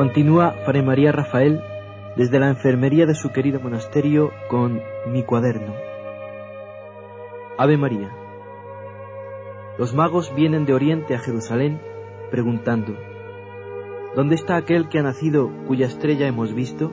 Continúa 0.00 0.52
Fray 0.64 0.82
María 0.82 1.12
Rafael 1.12 1.60
desde 2.16 2.40
la 2.40 2.48
enfermería 2.48 3.04
de 3.04 3.14
su 3.14 3.32
querido 3.32 3.60
monasterio 3.60 4.32
con 4.48 4.80
mi 5.08 5.24
cuaderno. 5.24 5.74
Ave 7.58 7.76
María. 7.76 8.08
Los 9.76 9.92
magos 9.92 10.34
vienen 10.34 10.64
de 10.64 10.72
Oriente 10.72 11.14
a 11.14 11.18
Jerusalén 11.18 11.82
preguntando, 12.30 12.96
¿Dónde 14.16 14.36
está 14.36 14.56
aquel 14.56 14.88
que 14.88 14.98
ha 14.98 15.02
nacido 15.02 15.50
cuya 15.66 15.84
estrella 15.84 16.26
hemos 16.26 16.54
visto? 16.54 16.90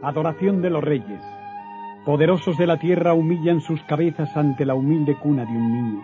Adoración 0.00 0.62
de 0.62 0.70
los 0.70 0.82
reyes. 0.82 1.20
Poderosos 2.06 2.56
de 2.56 2.66
la 2.66 2.78
tierra 2.78 3.12
humillan 3.12 3.60
sus 3.60 3.82
cabezas 3.82 4.34
ante 4.34 4.64
la 4.64 4.74
humilde 4.74 5.14
cuna 5.22 5.44
de 5.44 5.52
un 5.52 5.72
niño. 5.74 6.02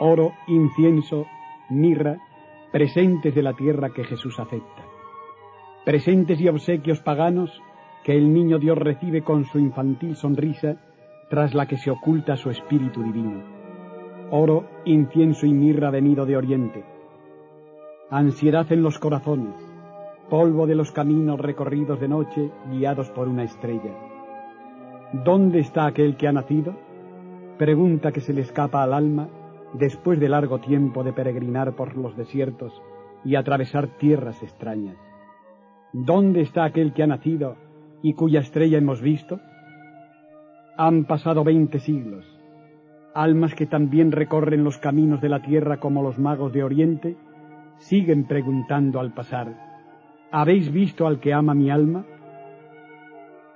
Oro, 0.00 0.32
incienso, 0.46 1.26
mirra, 1.68 2.16
presentes 2.72 3.34
de 3.34 3.42
la 3.42 3.54
tierra 3.54 3.90
que 3.90 4.04
Jesús 4.04 4.38
acepta. 4.38 4.84
Presentes 5.84 6.40
y 6.40 6.48
obsequios 6.48 7.00
paganos 7.00 7.62
que 8.04 8.16
el 8.16 8.32
niño 8.32 8.58
Dios 8.58 8.76
recibe 8.76 9.22
con 9.22 9.44
su 9.44 9.58
infantil 9.58 10.16
sonrisa 10.16 10.76
tras 11.30 11.54
la 11.54 11.66
que 11.66 11.76
se 11.76 11.90
oculta 11.90 12.36
su 12.36 12.50
espíritu 12.50 13.02
divino. 13.02 13.42
Oro, 14.30 14.68
incienso 14.84 15.46
y 15.46 15.52
mirra 15.52 15.90
venido 15.90 16.26
de 16.26 16.36
oriente. 16.36 16.84
Ansiedad 18.10 18.70
en 18.72 18.82
los 18.82 18.98
corazones, 18.98 19.54
polvo 20.28 20.66
de 20.66 20.74
los 20.74 20.92
caminos 20.92 21.40
recorridos 21.40 22.00
de 22.00 22.08
noche 22.08 22.50
guiados 22.70 23.10
por 23.10 23.28
una 23.28 23.44
estrella. 23.44 23.94
¿Dónde 25.24 25.60
está 25.60 25.86
aquel 25.86 26.16
que 26.16 26.28
ha 26.28 26.32
nacido? 26.32 26.76
Pregunta 27.56 28.12
que 28.12 28.20
se 28.20 28.34
le 28.34 28.42
escapa 28.42 28.82
al 28.82 28.92
alma 28.92 29.28
después 29.74 30.18
de 30.20 30.28
largo 30.28 30.60
tiempo 30.60 31.04
de 31.04 31.12
peregrinar 31.12 31.74
por 31.76 31.96
los 31.96 32.16
desiertos 32.16 32.82
y 33.24 33.36
atravesar 33.36 33.98
tierras 33.98 34.42
extrañas. 34.42 34.96
¿Dónde 35.92 36.42
está 36.42 36.64
aquel 36.64 36.92
que 36.92 37.02
ha 37.02 37.06
nacido 37.06 37.56
y 38.02 38.14
cuya 38.14 38.40
estrella 38.40 38.78
hemos 38.78 39.00
visto? 39.00 39.40
Han 40.76 41.04
pasado 41.04 41.44
veinte 41.44 41.80
siglos. 41.80 42.24
Almas 43.14 43.54
que 43.54 43.66
también 43.66 44.12
recorren 44.12 44.62
los 44.62 44.78
caminos 44.78 45.20
de 45.20 45.28
la 45.28 45.42
tierra 45.42 45.78
como 45.80 46.02
los 46.02 46.18
magos 46.18 46.52
de 46.52 46.62
Oriente, 46.62 47.16
siguen 47.78 48.26
preguntando 48.26 49.00
al 49.00 49.12
pasar, 49.12 49.56
¿habéis 50.30 50.72
visto 50.72 51.06
al 51.06 51.20
que 51.20 51.32
ama 51.32 51.54
mi 51.54 51.70
alma? 51.70 52.04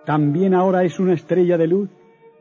También 0.04 0.54
ahora 0.54 0.84
es 0.84 0.98
una 0.98 1.12
estrella 1.12 1.56
de 1.58 1.66
luz 1.66 1.90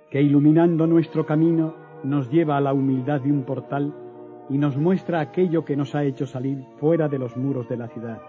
que 0.09 0.22
iluminando 0.22 0.88
nuestro 0.88 1.25
camino 1.25 1.75
nos 2.03 2.30
lleva 2.30 2.57
a 2.57 2.61
la 2.61 2.73
humildad 2.73 3.21
de 3.21 3.31
un 3.31 3.44
portal 3.44 3.94
y 4.49 4.57
nos 4.57 4.77
muestra 4.77 5.19
aquello 5.19 5.63
que 5.63 5.75
nos 5.75 5.95
ha 5.95 6.03
hecho 6.03 6.25
salir 6.25 6.63
fuera 6.77 7.07
de 7.07 7.19
los 7.19 7.38
muros 7.38 7.69
de 7.69 7.77
la 7.77 7.88
ciudad. 7.88 8.21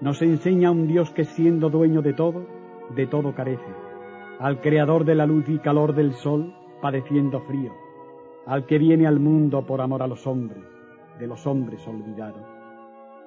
Nos 0.00 0.22
enseña 0.22 0.70
un 0.70 0.86
Dios 0.86 1.10
que 1.10 1.24
siendo 1.24 1.68
dueño 1.70 2.02
de 2.02 2.12
todo, 2.12 2.46
de 2.94 3.06
todo 3.06 3.34
carece, 3.34 3.72
al 4.38 4.60
creador 4.60 5.04
de 5.04 5.14
la 5.14 5.26
luz 5.26 5.48
y 5.48 5.58
calor 5.58 5.94
del 5.94 6.12
sol, 6.12 6.54
padeciendo 6.80 7.40
frío, 7.40 7.72
al 8.46 8.66
que 8.66 8.78
viene 8.78 9.06
al 9.06 9.20
mundo 9.20 9.66
por 9.66 9.80
amor 9.80 10.02
a 10.02 10.06
los 10.06 10.26
hombres, 10.26 10.64
de 11.18 11.26
los 11.26 11.46
hombres 11.46 11.86
olvidados. 11.86 12.46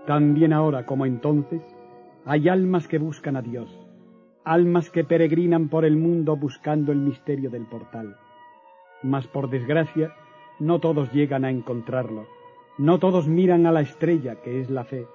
También 0.05 0.53
ahora 0.53 0.85
como 0.85 1.05
entonces, 1.05 1.61
hay 2.25 2.49
almas 2.49 2.87
que 2.87 2.97
buscan 2.97 3.35
a 3.35 3.41
Dios, 3.41 3.69
almas 4.43 4.89
que 4.89 5.03
peregrinan 5.03 5.69
por 5.69 5.85
el 5.85 5.95
mundo 5.95 6.35
buscando 6.35 6.91
el 6.91 6.99
misterio 6.99 7.49
del 7.49 7.65
portal 7.65 8.17
mas 9.05 9.27
por 9.27 9.49
desgracia 9.49 10.15
no 10.59 10.79
todos 10.79 11.11
llegan 11.13 11.45
a 11.45 11.51
encontrarlo, 11.51 12.25
no 12.79 12.97
todos 12.97 13.27
miran 13.27 13.67
a 13.67 13.71
la 13.71 13.81
estrella 13.81 14.41
que 14.41 14.61
es 14.61 14.69
la 14.71 14.83
fe, 14.83 15.05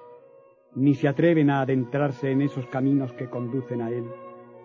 ni 0.75 0.95
se 0.95 1.09
atreven 1.09 1.49
a 1.49 1.59
adentrarse 1.59 2.31
en 2.31 2.41
esos 2.41 2.65
caminos 2.67 3.11
que 3.13 3.29
conducen 3.29 3.81
a 3.81 3.89
Él, 3.89 4.05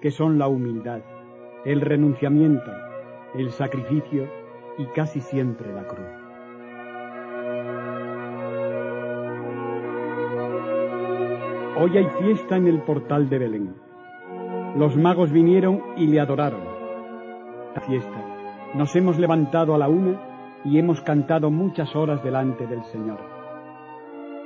que 0.00 0.12
son 0.12 0.38
la 0.38 0.46
humildad, 0.46 1.00
el 1.64 1.80
renunciamiento, 1.80 2.70
el 3.34 3.50
sacrificio 3.50 4.28
y 4.78 4.86
casi 4.86 5.20
siempre 5.20 5.72
la 5.72 5.88
cruz. 5.88 6.06
Hoy 11.78 11.98
hay 11.98 12.06
fiesta 12.20 12.56
en 12.56 12.68
el 12.68 12.80
portal 12.82 13.28
de 13.28 13.38
Belén. 13.38 13.74
Los 14.76 14.96
magos 14.96 15.32
vinieron 15.32 15.82
y 15.96 16.06
le 16.06 16.20
adoraron. 16.20 16.62
La 17.74 17.80
fiesta 17.82 18.35
nos 18.74 18.94
hemos 18.96 19.18
levantado 19.18 19.74
a 19.74 19.78
la 19.78 19.88
una 19.88 20.60
y 20.64 20.78
hemos 20.78 21.00
cantado 21.00 21.50
muchas 21.50 21.94
horas 21.94 22.22
delante 22.22 22.66
del 22.66 22.82
Señor. 22.84 23.18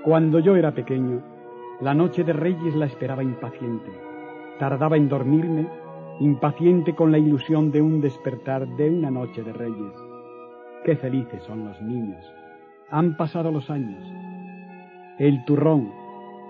Cuando 0.04 0.38
yo 0.38 0.56
era 0.56 0.72
pequeño, 0.72 1.22
la 1.80 1.94
noche 1.94 2.24
de 2.24 2.32
Reyes 2.32 2.74
la 2.74 2.86
esperaba 2.86 3.22
impaciente. 3.22 3.90
Tardaba 4.58 4.96
en 4.96 5.08
dormirme, 5.08 5.66
impaciente 6.20 6.94
con 6.94 7.10
la 7.10 7.18
ilusión 7.18 7.70
de 7.70 7.80
un 7.80 8.00
despertar 8.00 8.66
de 8.76 8.90
una 8.90 9.10
noche 9.10 9.42
de 9.42 9.52
Reyes. 9.52 9.94
Qué 10.84 10.96
felices 10.96 11.42
son 11.44 11.64
los 11.64 11.80
niños. 11.82 12.24
Han 12.90 13.16
pasado 13.16 13.50
los 13.50 13.70
años. 13.70 14.02
El 15.18 15.44
turrón, 15.44 15.90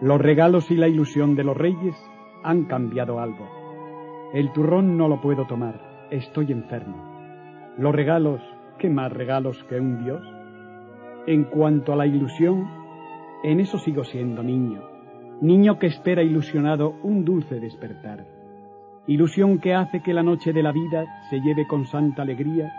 los 0.01 0.21
regalos 0.21 0.71
y 0.71 0.77
la 0.77 0.89
ilusión 0.89 1.35
de 1.35 1.45
los 1.45 1.57
Reyes 1.57 1.95
han 2.43 2.65
cambiado 2.65 3.21
algo. 3.21 3.49
El 4.33 4.53
turrón 4.53 4.97
no 4.97 5.09
lo 5.09 5.21
puedo 5.21 5.47
tomar. 5.47 6.09
Estoy 6.11 6.53
enfermo. 6.53 7.09
Los 7.81 7.95
regalos, 7.95 8.43
¿qué 8.79 8.91
más 8.91 9.11
regalos 9.11 9.65
que 9.65 9.81
un 9.81 10.05
Dios? 10.05 10.21
En 11.27 11.45
cuanto 11.45 11.95
a 11.95 11.97
la 11.97 12.07
ilusión, 12.07 12.69
en 13.43 13.59
eso 13.59 13.79
sigo 13.79 14.05
siendo 14.05 14.43
niño, 14.43 14.83
niño 15.41 15.79
que 15.79 15.87
espera 15.87 16.23
ilusionado 16.23 16.97
un 17.03 17.25
dulce 17.25 17.59
despertar, 17.59 18.27
ilusión 19.07 19.61
que 19.61 19.73
hace 19.73 20.03
que 20.03 20.13
la 20.13 20.23
noche 20.23 20.53
de 20.53 20.63
la 20.63 20.73
vida 20.73 21.07
se 21.31 21.41
lleve 21.41 21.67
con 21.67 21.87
santa 21.87 22.21
alegría 22.21 22.71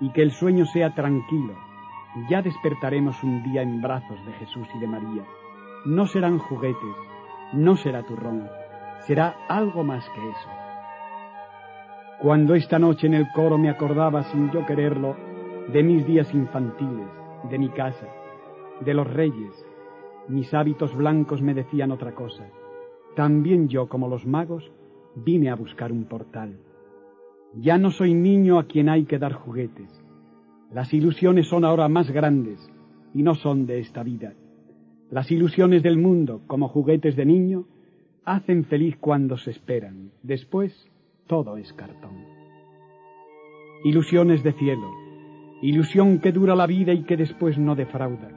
y 0.00 0.10
que 0.10 0.22
el 0.22 0.30
sueño 0.30 0.66
sea 0.66 0.94
tranquilo. 0.94 1.54
Ya 2.30 2.40
despertaremos 2.40 3.24
un 3.24 3.42
día 3.42 3.60
en 3.60 3.82
brazos 3.82 4.24
de 4.24 4.34
Jesús 4.34 4.68
y 4.76 4.78
de 4.78 4.86
María. 4.86 5.24
No 5.84 6.06
serán 6.06 6.38
juguetes, 6.38 6.96
no 7.54 7.74
será 7.74 8.04
turrón, 8.04 8.48
será 9.00 9.34
algo 9.48 9.82
más 9.82 10.08
que 10.10 10.28
eso. 10.28 10.63
Cuando 12.20 12.54
esta 12.54 12.78
noche 12.78 13.06
en 13.06 13.14
el 13.14 13.30
coro 13.32 13.58
me 13.58 13.68
acordaba 13.68 14.22
sin 14.24 14.50
yo 14.50 14.64
quererlo 14.64 15.16
de 15.72 15.82
mis 15.82 16.06
días 16.06 16.32
infantiles, 16.32 17.08
de 17.50 17.58
mi 17.58 17.68
casa, 17.70 18.06
de 18.84 18.94
los 18.94 19.06
reyes, 19.12 19.52
mis 20.28 20.52
hábitos 20.54 20.94
blancos 20.94 21.42
me 21.42 21.54
decían 21.54 21.90
otra 21.90 22.14
cosa. 22.14 22.44
También 23.14 23.68
yo, 23.68 23.88
como 23.88 24.08
los 24.08 24.26
magos, 24.26 24.70
vine 25.16 25.50
a 25.50 25.54
buscar 25.54 25.92
un 25.92 26.04
portal. 26.04 26.56
Ya 27.60 27.78
no 27.78 27.90
soy 27.90 28.14
niño 28.14 28.58
a 28.58 28.64
quien 28.64 28.88
hay 28.88 29.04
que 29.04 29.18
dar 29.18 29.32
juguetes. 29.32 29.90
Las 30.72 30.92
ilusiones 30.94 31.48
son 31.48 31.64
ahora 31.64 31.88
más 31.88 32.10
grandes 32.10 32.58
y 33.12 33.22
no 33.22 33.34
son 33.34 33.66
de 33.66 33.80
esta 33.80 34.02
vida. 34.02 34.34
Las 35.10 35.30
ilusiones 35.30 35.82
del 35.82 35.98
mundo, 35.98 36.40
como 36.46 36.68
juguetes 36.68 37.16
de 37.16 37.26
niño, 37.26 37.66
hacen 38.24 38.64
feliz 38.64 38.96
cuando 38.98 39.36
se 39.36 39.50
esperan. 39.50 40.10
Después 40.22 40.90
todo 41.26 41.56
es 41.56 41.72
cartón. 41.72 42.26
Ilusiones 43.84 44.42
de 44.42 44.52
cielo, 44.52 44.90
ilusión 45.62 46.18
que 46.18 46.32
dura 46.32 46.54
la 46.54 46.66
vida 46.66 46.92
y 46.92 47.04
que 47.04 47.16
después 47.16 47.58
no 47.58 47.74
defrauda. 47.74 48.28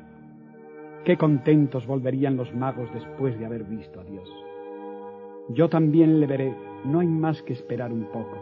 Qué 1.03 1.17
contentos 1.17 1.85
volverían 1.85 2.37
los 2.37 2.53
magos 2.53 2.89
después 2.93 3.37
de 3.39 3.45
haber 3.45 3.63
visto 3.63 3.99
a 3.99 4.03
Dios. 4.03 4.29
Yo 5.49 5.69
también 5.69 6.19
le 6.19 6.27
veré, 6.27 6.55
no 6.85 6.99
hay 6.99 7.07
más 7.07 7.41
que 7.43 7.53
esperar 7.53 7.91
un 7.91 8.05
poco. 8.05 8.37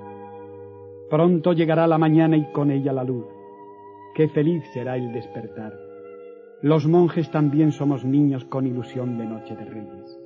Pronto 1.09 1.53
llegará 1.53 1.85
la 1.87 1.97
mañana 1.97 2.37
y 2.37 2.51
con 2.51 2.71
ella 2.71 2.91
la 2.91 3.03
luz. 3.03 3.25
Qué 4.15 4.27
feliz 4.29 4.63
será 4.73 4.95
el 4.95 5.11
despertar. 5.13 5.73
Los 6.61 6.87
monjes 6.87 7.29
también 7.29 7.71
somos 7.71 8.03
niños 8.05 8.45
con 8.45 8.65
ilusión 8.65 9.17
de 9.17 9.25
Noche 9.25 9.55
de 9.55 9.65
Reyes. 9.65 10.24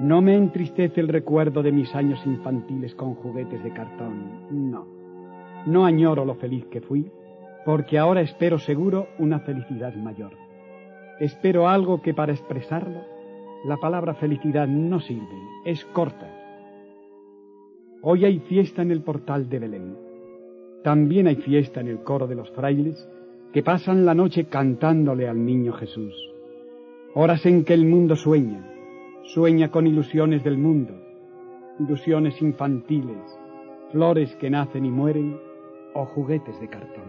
No 0.00 0.20
me 0.20 0.34
entristece 0.34 1.00
el 1.00 1.08
recuerdo 1.08 1.62
de 1.62 1.70
mis 1.70 1.94
años 1.94 2.20
infantiles 2.26 2.94
con 2.94 3.14
juguetes 3.14 3.62
de 3.62 3.72
cartón, 3.72 4.72
no. 4.72 4.86
No 5.66 5.84
añoro 5.84 6.24
lo 6.24 6.34
feliz 6.34 6.66
que 6.66 6.80
fui, 6.80 7.10
porque 7.64 7.98
ahora 7.98 8.20
espero 8.20 8.58
seguro 8.58 9.06
una 9.18 9.38
felicidad 9.40 9.94
mayor. 9.94 10.32
Espero 11.20 11.68
algo 11.68 12.02
que 12.02 12.12
para 12.12 12.32
expresarlo, 12.32 13.02
la 13.64 13.76
palabra 13.76 14.14
felicidad 14.14 14.66
no 14.66 15.00
sirve, 15.00 15.38
es 15.64 15.84
corta. 15.86 16.28
Hoy 18.02 18.24
hay 18.24 18.40
fiesta 18.40 18.82
en 18.82 18.90
el 18.90 19.02
portal 19.02 19.48
de 19.48 19.58
Belén. 19.60 19.96
También 20.82 21.28
hay 21.28 21.36
fiesta 21.36 21.80
en 21.80 21.88
el 21.88 22.02
coro 22.02 22.26
de 22.26 22.34
los 22.34 22.50
frailes 22.50 23.08
que 23.52 23.62
pasan 23.62 24.04
la 24.04 24.14
noche 24.14 24.46
cantándole 24.46 25.28
al 25.28 25.42
niño 25.42 25.72
Jesús. 25.72 26.12
Horas 27.14 27.46
en 27.46 27.64
que 27.64 27.72
el 27.72 27.86
mundo 27.86 28.16
sueña, 28.16 28.73
Sueña 29.26 29.70
con 29.70 29.86
ilusiones 29.86 30.44
del 30.44 30.58
mundo, 30.58 30.92
ilusiones 31.80 32.40
infantiles, 32.42 33.22
flores 33.90 34.36
que 34.36 34.50
nacen 34.50 34.84
y 34.84 34.90
mueren 34.90 35.40
o 35.94 36.04
juguetes 36.04 36.60
de 36.60 36.68
cartón. 36.68 37.04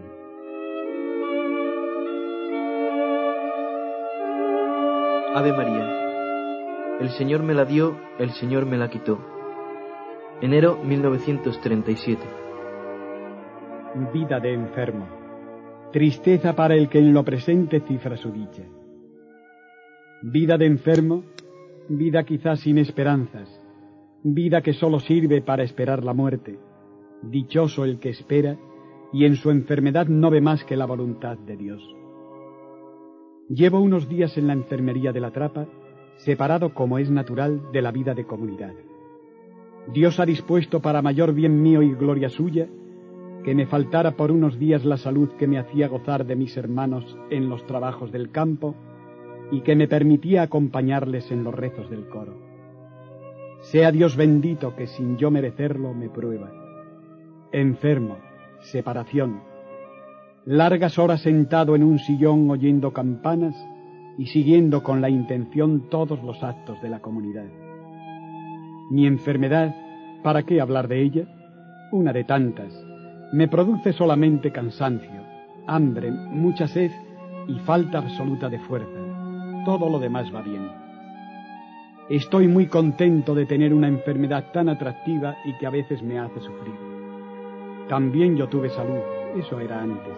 Ave 5.34 5.52
María. 5.52 6.98
El 7.00 7.10
Señor 7.10 7.42
me 7.42 7.52
la 7.52 7.66
dio, 7.66 7.98
el 8.18 8.30
Señor 8.30 8.64
me 8.64 8.78
la 8.78 8.88
quitó. 8.88 9.18
Enero 10.40 10.78
1937. 10.82 12.22
Vida 14.14 14.40
de 14.40 14.54
enfermo. 14.54 15.06
Tristeza 15.92 16.56
para 16.56 16.74
el 16.74 16.88
que 16.88 16.98
en 16.98 17.12
lo 17.12 17.22
presente 17.24 17.80
cifra 17.80 18.16
su 18.16 18.32
dicha. 18.32 18.62
Vida 20.22 20.56
de 20.56 20.64
enfermo, 20.64 21.24
vida 21.88 22.24
quizás 22.24 22.60
sin 22.60 22.78
esperanzas, 22.78 23.48
vida 24.22 24.62
que 24.62 24.72
sólo 24.72 25.00
sirve 25.00 25.40
para 25.42 25.62
esperar 25.62 26.04
la 26.04 26.14
muerte. 26.14 26.58
Dichoso 27.22 27.84
el 27.84 27.98
que 27.98 28.10
espera 28.10 28.56
y 29.12 29.24
en 29.24 29.36
su 29.36 29.50
enfermedad 29.50 30.06
no 30.08 30.30
ve 30.30 30.40
más 30.40 30.64
que 30.64 30.76
la 30.76 30.86
voluntad 30.86 31.38
de 31.38 31.56
Dios. 31.56 31.82
Llevo 33.48 33.80
unos 33.80 34.08
días 34.08 34.36
en 34.36 34.48
la 34.48 34.52
enfermería 34.52 35.12
de 35.12 35.20
la 35.20 35.30
trapa, 35.30 35.66
separado 36.16 36.74
como 36.74 36.98
es 36.98 37.10
natural 37.10 37.70
de 37.72 37.82
la 37.82 37.92
vida 37.92 38.14
de 38.14 38.26
comunidad. 38.26 38.74
Dios 39.92 40.18
ha 40.18 40.26
dispuesto 40.26 40.80
para 40.80 41.02
mayor 41.02 41.32
bien 41.32 41.62
mío 41.62 41.82
y 41.82 41.94
gloria 41.94 42.28
suya 42.28 42.68
que 43.44 43.54
me 43.54 43.66
faltara 43.66 44.16
por 44.16 44.32
unos 44.32 44.58
días 44.58 44.84
la 44.84 44.96
salud 44.96 45.28
que 45.38 45.46
me 45.46 45.58
hacía 45.58 45.86
gozar 45.86 46.26
de 46.26 46.34
mis 46.34 46.56
hermanos 46.56 47.16
en 47.30 47.48
los 47.48 47.64
trabajos 47.66 48.10
del 48.10 48.32
campo 48.32 48.74
y 49.50 49.60
que 49.60 49.76
me 49.76 49.88
permitía 49.88 50.42
acompañarles 50.42 51.30
en 51.30 51.44
los 51.44 51.54
rezos 51.54 51.88
del 51.90 52.08
coro. 52.08 52.36
Sea 53.60 53.90
Dios 53.92 54.16
bendito 54.16 54.76
que 54.76 54.86
sin 54.86 55.16
yo 55.16 55.30
merecerlo 55.30 55.94
me 55.94 56.08
prueba. 56.08 56.50
Enfermo, 57.52 58.18
separación, 58.60 59.40
largas 60.44 60.98
horas 60.98 61.22
sentado 61.22 61.74
en 61.74 61.82
un 61.82 61.98
sillón 61.98 62.50
oyendo 62.50 62.92
campanas 62.92 63.56
y 64.18 64.26
siguiendo 64.26 64.82
con 64.82 65.00
la 65.00 65.10
intención 65.10 65.90
todos 65.90 66.22
los 66.22 66.42
actos 66.42 66.80
de 66.82 66.88
la 66.88 67.00
comunidad. 67.00 67.46
Mi 68.90 69.06
enfermedad, 69.06 69.74
¿para 70.22 70.44
qué 70.44 70.60
hablar 70.60 70.88
de 70.88 71.02
ella? 71.02 71.26
Una 71.92 72.12
de 72.12 72.24
tantas. 72.24 72.72
Me 73.32 73.48
produce 73.48 73.92
solamente 73.92 74.52
cansancio, 74.52 75.22
hambre, 75.66 76.10
mucha 76.12 76.68
sed 76.68 76.92
y 77.48 77.58
falta 77.60 77.98
absoluta 77.98 78.48
de 78.48 78.60
fuerza. 78.60 79.05
Todo 79.66 79.90
lo 79.90 79.98
demás 79.98 80.32
va 80.32 80.42
bien. 80.42 80.70
Estoy 82.08 82.46
muy 82.46 82.68
contento 82.68 83.34
de 83.34 83.46
tener 83.46 83.74
una 83.74 83.88
enfermedad 83.88 84.52
tan 84.52 84.68
atractiva 84.68 85.38
y 85.44 85.58
que 85.58 85.66
a 85.66 85.70
veces 85.70 86.04
me 86.04 86.20
hace 86.20 86.38
sufrir. 86.38 86.76
También 87.88 88.36
yo 88.36 88.48
tuve 88.48 88.68
salud, 88.68 89.00
eso 89.36 89.58
era 89.58 89.82
antes. 89.82 90.16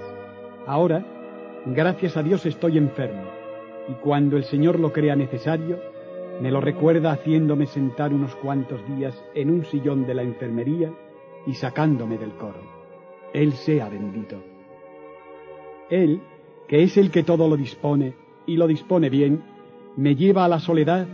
Ahora, 0.66 1.02
gracias 1.64 2.18
a 2.18 2.22
Dios 2.22 2.44
estoy 2.44 2.76
enfermo, 2.76 3.22
y 3.88 3.92
cuando 3.94 4.36
el 4.36 4.44
Señor 4.44 4.78
lo 4.78 4.92
crea 4.92 5.16
necesario, 5.16 5.78
me 6.42 6.50
lo 6.50 6.60
recuerda 6.60 7.12
haciéndome 7.12 7.64
sentar 7.64 8.12
unos 8.12 8.36
cuantos 8.36 8.86
días 8.86 9.18
en 9.34 9.48
un 9.48 9.64
sillón 9.64 10.06
de 10.06 10.12
la 10.12 10.22
enfermería 10.24 10.92
y 11.46 11.54
sacándome 11.54 12.18
del 12.18 12.32
coro. 12.32 12.60
Él 13.32 13.54
sea 13.54 13.88
bendito. 13.88 14.36
Él, 15.88 16.20
que 16.66 16.82
es 16.82 16.98
el 16.98 17.10
que 17.10 17.22
todo 17.22 17.48
lo 17.48 17.56
dispone, 17.56 18.27
y 18.48 18.56
lo 18.56 18.66
dispone 18.66 19.10
bien, 19.10 19.42
me 19.96 20.16
lleva 20.16 20.44
a 20.44 20.48
la 20.48 20.58
soledad 20.58 21.06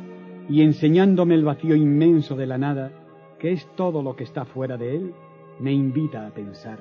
y 0.49 0.63
enseñándome 0.63 1.35
el 1.35 1.45
vacío 1.45 1.75
inmenso 1.75 2.37
de 2.37 2.47
la 2.47 2.57
nada, 2.57 2.93
que 3.39 3.53
es 3.53 3.67
todo 3.77 4.03
lo 4.03 4.15
que 4.17 4.25
está 4.25 4.45
fuera 4.45 4.77
de 4.77 4.97
él, 4.97 5.15
me 5.59 5.73
invita 5.73 6.27
a 6.27 6.31
pensar. 6.31 6.79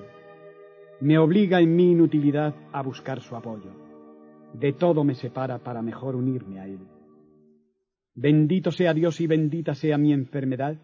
Me 1.01 1.17
obliga 1.17 1.59
en 1.59 1.75
mi 1.75 1.91
inutilidad 1.91 2.53
a 2.71 2.81
buscar 2.81 3.19
su 3.21 3.35
apoyo. 3.35 3.71
De 4.53 4.73
todo 4.73 5.03
me 5.03 5.15
separa 5.15 5.57
para 5.57 5.81
mejor 5.81 6.15
unirme 6.15 6.59
a 6.59 6.67
él. 6.67 6.79
Bendito 8.15 8.71
sea 8.71 8.93
Dios 8.93 9.19
y 9.21 9.27
bendita 9.27 9.73
sea 9.73 9.97
mi 9.97 10.13
enfermedad, 10.13 10.77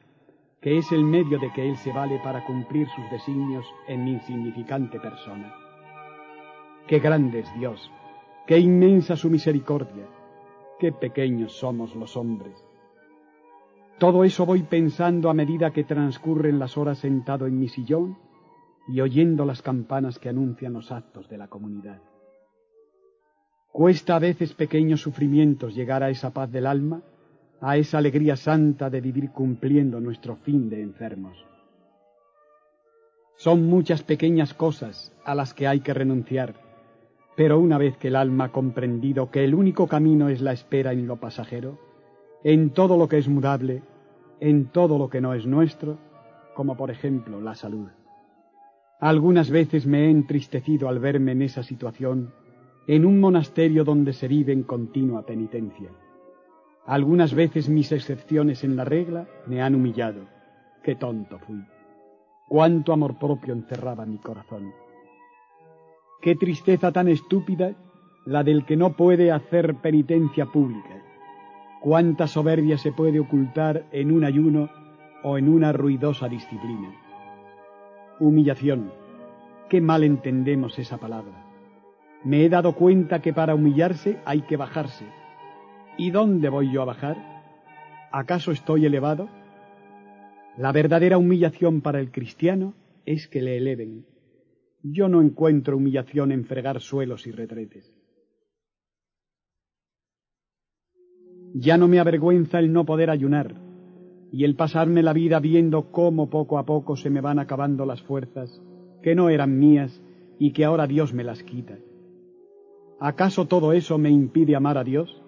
que 0.61 0.77
es 0.77 0.91
el 0.91 1.03
medio 1.03 1.37
de 1.39 1.51
que 1.53 1.69
Él 1.69 1.77
se 1.77 1.93
vale 1.93 2.19
para 2.23 2.43
cumplir 2.45 2.87
sus 2.87 3.09
designios 3.11 3.65
en 3.87 4.03
mi 4.03 4.13
insignificante 4.13 4.99
persona. 4.99 5.53
Qué 6.87 6.99
grande 6.99 7.41
es 7.41 7.53
Dios, 7.59 7.91
qué 8.45 8.59
inmensa 8.59 9.15
su 9.15 9.29
misericordia, 9.29 10.07
qué 10.79 10.91
pequeños 10.91 11.53
somos 11.53 11.95
los 11.95 12.17
hombres. 12.17 12.55
Todo 13.99 14.23
eso 14.23 14.45
voy 14.45 14.63
pensando 14.63 15.29
a 15.29 15.33
medida 15.33 15.71
que 15.71 15.83
transcurren 15.83 16.57
las 16.57 16.77
horas 16.77 16.99
sentado 16.99 17.47
en 17.47 17.59
mi 17.59 17.67
sillón 17.67 18.17
y 18.87 19.01
oyendo 19.01 19.45
las 19.45 19.61
campanas 19.61 20.19
que 20.19 20.29
anuncian 20.29 20.73
los 20.73 20.91
actos 20.91 21.27
de 21.29 21.37
la 21.37 21.47
comunidad. 21.47 22.01
Cuesta 23.71 24.15
a 24.15 24.19
veces 24.19 24.53
pequeños 24.53 25.01
sufrimientos 25.01 25.75
llegar 25.75 26.01
a 26.01 26.09
esa 26.09 26.33
paz 26.33 26.51
del 26.51 26.65
alma, 26.65 27.03
a 27.61 27.77
esa 27.77 27.97
alegría 27.97 28.35
santa 28.35 28.89
de 28.89 29.01
vivir 29.01 29.31
cumpliendo 29.31 29.99
nuestro 29.99 30.37
fin 30.37 30.69
de 30.69 30.81
enfermos. 30.81 31.45
Son 33.35 33.65
muchas 33.67 34.01
pequeñas 34.03 34.53
cosas 34.53 35.13
a 35.23 35.35
las 35.35 35.53
que 35.53 35.67
hay 35.67 35.81
que 35.81 35.93
renunciar, 35.93 36.55
pero 37.35 37.59
una 37.59 37.77
vez 37.77 37.97
que 37.97 38.09
el 38.09 38.15
alma 38.15 38.45
ha 38.45 38.51
comprendido 38.51 39.31
que 39.31 39.43
el 39.43 39.55
único 39.55 39.87
camino 39.87 40.29
es 40.29 40.41
la 40.41 40.51
espera 40.51 40.91
en 40.91 41.07
lo 41.07 41.17
pasajero, 41.17 41.77
en 42.43 42.71
todo 42.71 42.97
lo 42.97 43.07
que 43.07 43.17
es 43.17 43.27
mudable, 43.27 43.83
en 44.39 44.67
todo 44.67 44.97
lo 44.97 45.09
que 45.09 45.21
no 45.21 45.33
es 45.33 45.45
nuestro, 45.45 45.97
como 46.53 46.75
por 46.75 46.91
ejemplo 46.91 47.41
la 47.41 47.55
salud. 47.55 47.87
Algunas 48.99 49.49
veces 49.49 49.85
me 49.85 50.05
he 50.05 50.09
entristecido 50.09 50.89
al 50.89 50.99
verme 50.99 51.31
en 51.31 51.41
esa 51.41 51.63
situación, 51.63 52.33
en 52.87 53.05
un 53.05 53.19
monasterio 53.19 53.83
donde 53.83 54.13
se 54.13 54.27
vive 54.27 54.51
en 54.51 54.63
continua 54.63 55.25
penitencia. 55.25 55.89
Algunas 56.85 57.33
veces 57.33 57.69
mis 57.69 57.91
excepciones 57.91 58.63
en 58.63 58.75
la 58.75 58.83
regla 58.83 59.27
me 59.45 59.61
han 59.61 59.75
humillado. 59.75 60.21
Qué 60.83 60.95
tonto 60.95 61.37
fui. 61.39 61.63
Cuánto 62.47 62.91
amor 62.91 63.19
propio 63.19 63.53
encerraba 63.53 64.05
mi 64.05 64.17
corazón. 64.17 64.73
Qué 66.21 66.35
tristeza 66.35 66.91
tan 66.91 67.07
estúpida 67.07 67.75
la 68.25 68.43
del 68.43 68.65
que 68.65 68.75
no 68.75 68.93
puede 68.93 69.31
hacer 69.31 69.75
penitencia 69.75 70.45
pública 70.45 70.99
cuánta 71.79 72.27
soberbia 72.27 72.77
se 72.77 72.91
puede 72.91 73.19
ocultar 73.19 73.85
en 73.91 74.11
un 74.11 74.23
ayuno 74.23 74.69
o 75.23 75.37
en 75.37 75.49
una 75.49 75.71
ruidosa 75.71 76.27
disciplina. 76.27 76.93
Humillación. 78.19 78.91
Qué 79.69 79.81
mal 79.81 80.03
entendemos 80.03 80.77
esa 80.79 80.97
palabra. 80.97 81.45
Me 82.23 82.43
he 82.43 82.49
dado 82.49 82.73
cuenta 82.75 83.21
que 83.21 83.33
para 83.33 83.55
humillarse 83.55 84.19
hay 84.25 84.41
que 84.41 84.57
bajarse. 84.57 85.05
¿Y 85.97 86.11
dónde 86.11 86.49
voy 86.49 86.71
yo 86.71 86.81
a 86.81 86.85
bajar? 86.85 87.17
¿Acaso 88.11 88.51
estoy 88.51 88.85
elevado? 88.85 89.29
La 90.57 90.71
verdadera 90.71 91.17
humillación 91.17 91.81
para 91.81 91.99
el 91.99 92.11
cristiano 92.11 92.73
es 93.05 93.27
que 93.27 93.41
le 93.41 93.57
eleven. 93.57 94.05
Yo 94.81 95.09
no 95.09 95.21
encuentro 95.21 95.75
humillación 95.75 96.31
en 96.31 96.45
fregar 96.45 96.79
suelos 96.79 97.27
y 97.27 97.31
retretes. 97.31 97.93
Ya 101.53 101.77
no 101.77 101.87
me 101.87 101.99
avergüenza 101.99 102.59
el 102.59 102.71
no 102.71 102.85
poder 102.85 103.09
ayunar 103.09 103.55
y 104.31 104.43
el 104.45 104.55
pasarme 104.55 105.03
la 105.03 105.13
vida 105.13 105.39
viendo 105.39 105.91
cómo 105.91 106.29
poco 106.29 106.59
a 106.59 106.65
poco 106.65 106.95
se 106.95 107.09
me 107.09 107.19
van 107.19 107.39
acabando 107.39 107.85
las 107.85 108.01
fuerzas 108.03 108.61
que 109.01 109.15
no 109.15 109.29
eran 109.29 109.57
mías 109.57 110.01
y 110.37 110.53
que 110.53 110.63
ahora 110.63 110.87
Dios 110.87 111.13
me 111.13 111.23
las 111.23 111.43
quita. 111.43 111.77
¿Acaso 112.99 113.47
todo 113.47 113.73
eso 113.73 113.97
me 113.97 114.09
impide 114.09 114.55
amar 114.55 114.77
a 114.77 114.83
Dios? 114.83 115.21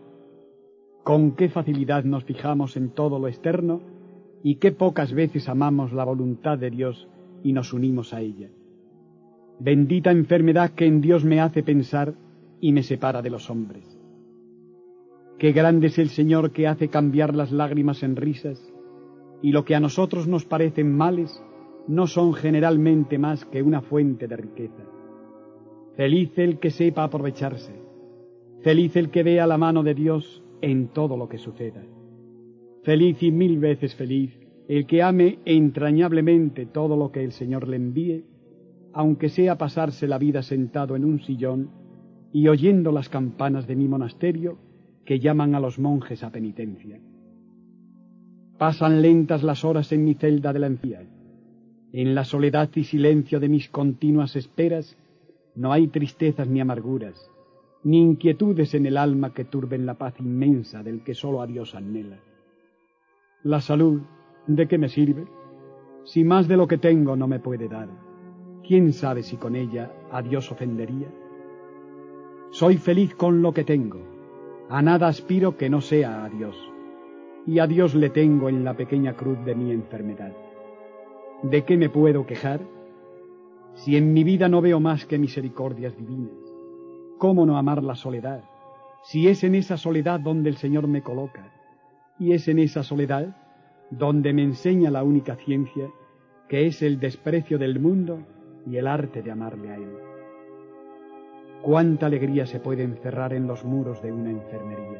¿Con 1.03 1.35
qué 1.35 1.49
facilidad 1.49 2.03
nos 2.03 2.23
fijamos 2.23 2.77
en 2.77 2.91
todo 2.91 3.17
lo 3.17 3.27
externo 3.27 3.81
y 4.43 4.55
qué 4.55 4.71
pocas 4.71 5.13
veces 5.13 5.49
amamos 5.49 5.91
la 5.91 6.05
voluntad 6.05 6.57
de 6.57 6.69
Dios 6.69 7.07
y 7.43 7.53
nos 7.53 7.73
unimos 7.73 8.13
a 8.13 8.21
ella? 8.21 8.49
Bendita 9.63 10.09
enfermedad 10.09 10.71
que 10.71 10.87
en 10.87 11.01
Dios 11.01 11.23
me 11.23 11.39
hace 11.39 11.61
pensar 11.61 12.15
y 12.59 12.71
me 12.71 12.81
separa 12.81 13.21
de 13.21 13.29
los 13.29 13.47
hombres. 13.51 13.85
Qué 15.37 15.51
grande 15.51 15.85
es 15.85 15.99
el 15.99 16.09
Señor 16.09 16.51
que 16.51 16.67
hace 16.67 16.87
cambiar 16.87 17.35
las 17.35 17.51
lágrimas 17.51 18.01
en 18.01 18.15
risas, 18.15 18.59
y 19.39 19.51
lo 19.51 19.63
que 19.63 19.75
a 19.75 19.79
nosotros 19.79 20.27
nos 20.27 20.45
parecen 20.45 20.91
males 20.91 21.43
no 21.87 22.07
son 22.07 22.33
generalmente 22.33 23.19
más 23.19 23.45
que 23.45 23.61
una 23.61 23.81
fuente 23.81 24.27
de 24.27 24.35
riqueza. 24.35 24.83
Feliz 25.95 26.35
el 26.39 26.57
que 26.57 26.71
sepa 26.71 27.03
aprovecharse, 27.03 27.75
feliz 28.63 28.95
el 28.95 29.11
que 29.11 29.21
vea 29.21 29.45
la 29.45 29.59
mano 29.59 29.83
de 29.83 29.93
Dios 29.93 30.43
en 30.61 30.87
todo 30.87 31.15
lo 31.17 31.29
que 31.29 31.37
suceda. 31.37 31.83
Feliz 32.81 33.21
y 33.21 33.31
mil 33.31 33.59
veces 33.59 33.93
feliz 33.93 34.35
el 34.67 34.87
que 34.87 35.03
ame 35.03 35.37
entrañablemente 35.45 36.65
todo 36.65 36.97
lo 36.97 37.11
que 37.11 37.23
el 37.23 37.31
Señor 37.31 37.67
le 37.67 37.75
envíe, 37.75 38.23
aunque 38.93 39.29
sea 39.29 39.57
pasarse 39.57 40.07
la 40.07 40.17
vida 40.17 40.43
sentado 40.43 40.95
en 40.95 41.05
un 41.05 41.19
sillón 41.21 41.69
y 42.33 42.47
oyendo 42.47 42.91
las 42.91 43.09
campanas 43.09 43.67
de 43.67 43.75
mi 43.75 43.87
monasterio, 43.87 44.57
que 45.05 45.19
llaman 45.19 45.55
a 45.55 45.59
los 45.59 45.79
monjes 45.79 46.23
a 46.23 46.31
penitencia. 46.31 46.99
Pasan 48.57 49.01
lentas 49.01 49.43
las 49.43 49.65
horas 49.65 49.91
en 49.91 50.05
mi 50.05 50.13
celda 50.13 50.53
de 50.53 50.59
la 50.59 50.67
encía. 50.67 51.01
En 51.91 52.15
la 52.15 52.23
soledad 52.23 52.69
y 52.75 52.83
silencio 52.83 53.39
de 53.39 53.49
mis 53.49 53.69
continuas 53.69 54.35
esperas 54.35 54.97
no 55.55 55.73
hay 55.73 55.87
tristezas 55.87 56.47
ni 56.47 56.61
amarguras, 56.61 57.29
ni 57.83 57.99
inquietudes 57.99 58.73
en 58.73 58.85
el 58.85 58.97
alma 58.97 59.33
que 59.33 59.45
turben 59.45 59.85
la 59.85 59.95
paz 59.95 60.13
inmensa 60.19 60.83
del 60.83 61.03
que 61.03 61.13
solo 61.13 61.41
a 61.41 61.47
Dios 61.47 61.75
anhela. 61.75 62.19
La 63.43 63.59
salud, 63.59 64.01
¿de 64.47 64.67
qué 64.67 64.77
me 64.77 64.87
sirve? 64.87 65.25
Si 66.05 66.23
más 66.23 66.47
de 66.47 66.57
lo 66.57 66.67
que 66.67 66.77
tengo 66.77 67.15
no 67.15 67.27
me 67.27 67.39
puede 67.39 67.67
dar, 67.67 67.89
¿quién 68.65 68.93
sabe 68.93 69.23
si 69.23 69.37
con 69.37 69.55
ella 69.55 69.91
a 70.11 70.21
Dios 70.21 70.51
ofendería? 70.51 71.07
Soy 72.51 72.77
feliz 72.77 73.15
con 73.15 73.41
lo 73.41 73.53
que 73.53 73.63
tengo, 73.63 73.99
a 74.69 74.81
nada 74.81 75.07
aspiro 75.07 75.57
que 75.57 75.69
no 75.69 75.81
sea 75.81 76.23
a 76.23 76.29
Dios, 76.29 76.55
y 77.45 77.59
a 77.59 77.67
Dios 77.67 77.95
le 77.95 78.09
tengo 78.09 78.49
en 78.49 78.63
la 78.63 78.75
pequeña 78.75 79.13
cruz 79.13 79.43
de 79.45 79.55
mi 79.55 79.71
enfermedad. 79.71 80.33
¿De 81.43 81.63
qué 81.63 81.77
me 81.77 81.89
puedo 81.89 82.25
quejar? 82.25 82.61
Si 83.73 83.95
en 83.95 84.13
mi 84.13 84.23
vida 84.23 84.47
no 84.47 84.61
veo 84.61 84.79
más 84.79 85.05
que 85.05 85.17
misericordias 85.17 85.97
divinas, 85.97 86.35
¿cómo 87.17 87.45
no 87.45 87.57
amar 87.57 87.83
la 87.83 87.95
soledad? 87.95 88.43
Si 89.03 89.27
es 89.27 89.43
en 89.43 89.55
esa 89.55 89.77
soledad 89.77 90.19
donde 90.19 90.49
el 90.49 90.57
Señor 90.57 90.87
me 90.87 91.01
coloca, 91.01 91.51
y 92.19 92.33
es 92.33 92.47
en 92.47 92.59
esa 92.59 92.83
soledad 92.83 93.35
donde 93.89 94.33
me 94.33 94.43
enseña 94.43 94.91
la 94.91 95.03
única 95.03 95.35
ciencia, 95.35 95.89
que 96.47 96.67
es 96.67 96.81
el 96.81 96.99
desprecio 96.99 97.57
del 97.57 97.79
mundo 97.79 98.19
y 98.65 98.77
el 98.77 98.87
arte 98.87 99.21
de 99.21 99.31
amarle 99.31 99.71
a 99.71 99.75
Él. 99.75 99.97
Cuánta 101.61 102.07
alegría 102.07 102.45
se 102.45 102.59
puede 102.59 102.83
encerrar 102.83 103.33
en 103.33 103.47
los 103.47 103.63
muros 103.63 104.01
de 104.01 104.11
una 104.11 104.31
enfermería. 104.31 104.99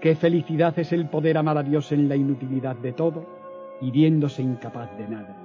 Qué 0.00 0.16
felicidad 0.16 0.78
es 0.78 0.92
el 0.92 1.08
poder 1.08 1.38
amar 1.38 1.58
a 1.58 1.62
Dios 1.62 1.92
en 1.92 2.08
la 2.08 2.16
inutilidad 2.16 2.76
de 2.76 2.92
todo 2.92 3.26
y 3.80 3.90
viéndose 3.90 4.42
incapaz 4.42 4.96
de 4.96 5.08
nada. 5.08 5.36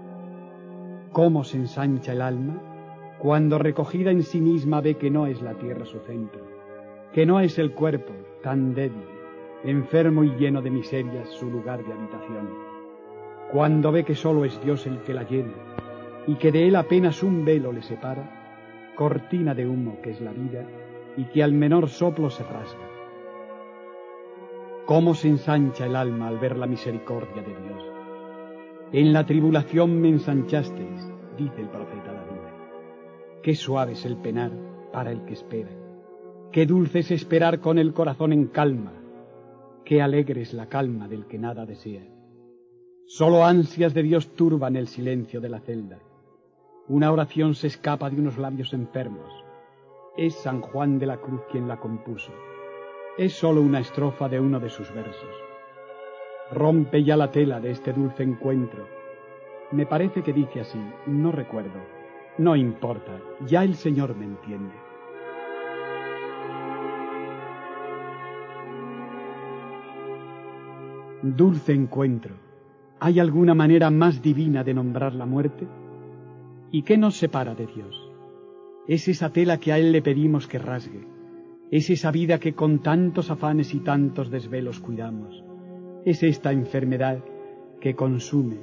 Cómo 1.12 1.44
se 1.44 1.58
ensancha 1.58 2.14
el 2.14 2.22
alma 2.22 2.62
cuando 3.20 3.58
recogida 3.58 4.12
en 4.12 4.24
sí 4.24 4.42
misma 4.42 4.82
ve 4.82 4.96
que 4.96 5.10
no 5.10 5.28
es 5.28 5.42
la 5.42 5.54
tierra 5.54 5.86
su 5.86 6.00
centro, 6.00 6.42
que 7.14 7.26
no 7.26 7.40
es 7.40 7.58
el 7.60 7.72
cuerpo 7.72 8.14
tan 8.44 8.74
débil, 8.74 9.06
enfermo 9.64 10.24
y 10.24 10.30
lleno 10.36 10.62
de 10.62 10.70
miserias 10.70 11.30
su 11.30 11.50
lugar 11.50 11.84
de 11.86 11.94
habitación. 11.94 12.50
Cuando 13.52 13.92
ve 13.92 14.04
que 14.04 14.16
solo 14.16 14.44
es 14.44 14.62
Dios 14.64 14.86
el 14.88 15.00
que 15.00 15.14
la 15.14 15.24
llena 15.24 15.75
y 16.28 16.36
que 16.36 16.52
de 16.52 16.68
él 16.68 16.76
apenas 16.76 17.24
un 17.24 17.46
velo 17.46 17.72
le 17.72 17.82
separa, 17.82 18.94
cortina 18.96 19.54
de 19.54 19.68
humo 19.68 20.00
que 20.02 20.12
es 20.12 20.22
la 20.22 20.32
vida 20.32 20.66
y 21.18 21.26
que 21.26 21.44
al 21.44 21.54
menor 21.54 21.90
soplo 21.90 22.30
se 22.30 22.44
rasga. 22.44 22.90
Cómo 24.86 25.16
se 25.16 25.30
ensancha 25.30 25.86
el 25.86 25.96
alma 25.96 26.28
al 26.28 26.38
ver 26.38 26.58
la 26.58 26.68
misericordia 26.68 27.42
de 27.42 27.56
Dios. 27.56 27.84
En 28.92 29.14
la 29.14 29.26
tribulación 29.26 30.00
me 30.00 30.10
ensanchasteis, 30.10 31.12
dice 31.38 31.62
el 31.62 31.70
profeta 31.70 32.14
David. 32.14 33.42
Qué 33.42 33.56
suave 33.56 33.94
es 33.94 34.06
el 34.06 34.18
penar 34.18 34.52
para 34.92 35.12
el 35.12 35.26
que 35.26 35.34
espera. 35.34 35.72
Qué 36.52 36.66
dulce 36.66 37.00
es 37.00 37.12
esperar 37.12 37.60
con 37.60 37.80
el 37.80 37.94
corazón 37.94 38.32
en 38.32 38.48
calma 38.48 38.94
Qué 39.86 40.02
alegre 40.02 40.42
es 40.42 40.52
la 40.54 40.68
calma 40.68 41.08
del 41.08 41.28
que 41.28 41.38
nada 41.38 41.64
desea. 41.64 42.04
Solo 43.06 43.46
ansias 43.46 43.94
de 43.94 44.02
Dios 44.02 44.36
turban 44.36 44.76
el 44.76 44.88
silencio 44.88 45.40
de 45.40 45.50
la 45.50 45.60
celda. 45.60 46.00
Una 46.88 47.12
oración 47.12 47.56
se 47.56 47.66
escapa 47.66 48.12
de 48.12 48.20
unos 48.20 48.38
labios 48.38 48.72
enfermos. 48.72 49.44
Es 50.16 50.36
San 50.36 50.62
Juan 50.62 51.00
de 51.00 51.08
la 51.08 51.18
Cruz 51.18 51.42
quien 51.50 51.68
la 51.68 51.80
compuso. 51.80 52.32
Es 53.18 53.34
sólo 53.34 53.62
una 53.62 53.80
estrofa 53.80 54.30
de 54.30 54.40
uno 54.40 54.60
de 54.60 54.70
sus 54.70 54.94
versos. 54.94 55.36
Rompe 56.52 57.04
ya 57.04 57.18
la 57.18 57.32
tela 57.32 57.60
de 57.60 57.72
este 57.72 57.92
dulce 57.92 58.22
encuentro. 58.22 58.88
Me 59.72 59.88
parece 59.88 60.22
que 60.22 60.32
dice 60.32 60.60
así, 60.60 60.80
no 61.08 61.32
recuerdo. 61.32 61.80
No 62.38 62.56
importa, 62.56 63.20
ya 63.48 63.64
el 63.64 63.74
Señor 63.74 64.16
me 64.16 64.26
entiende. 64.26 64.76
Dulce 71.24 71.74
encuentro. 71.74 72.36
¿Hay 73.00 73.20
alguna 73.20 73.56
manera 73.56 73.90
más 73.90 74.22
divina 74.22 74.64
de 74.64 74.76
nombrar 74.76 75.16
la 75.16 75.26
muerte? 75.26 75.68
¿Y 76.76 76.82
qué 76.82 76.98
nos 76.98 77.16
separa 77.16 77.56
de 77.56 77.68
Dios? 77.68 77.96
Es 78.86 79.08
esa 79.08 79.32
tela 79.32 79.62
que 79.62 79.72
a 79.72 79.80
Él 79.80 79.94
le 79.94 80.02
pedimos 80.02 80.46
que 80.46 80.60
rasgue. 80.60 81.08
Es 81.72 81.90
esa 81.90 82.12
vida 82.12 82.38
que 82.38 82.54
con 82.54 82.80
tantos 82.80 83.32
afanes 83.32 83.74
y 83.74 83.80
tantos 83.80 84.30
desvelos 84.30 84.82
cuidamos. 84.82 85.42
Es 86.04 86.22
esta 86.22 86.52
enfermedad 86.52 87.24
que 87.80 87.96
consume. 87.96 88.58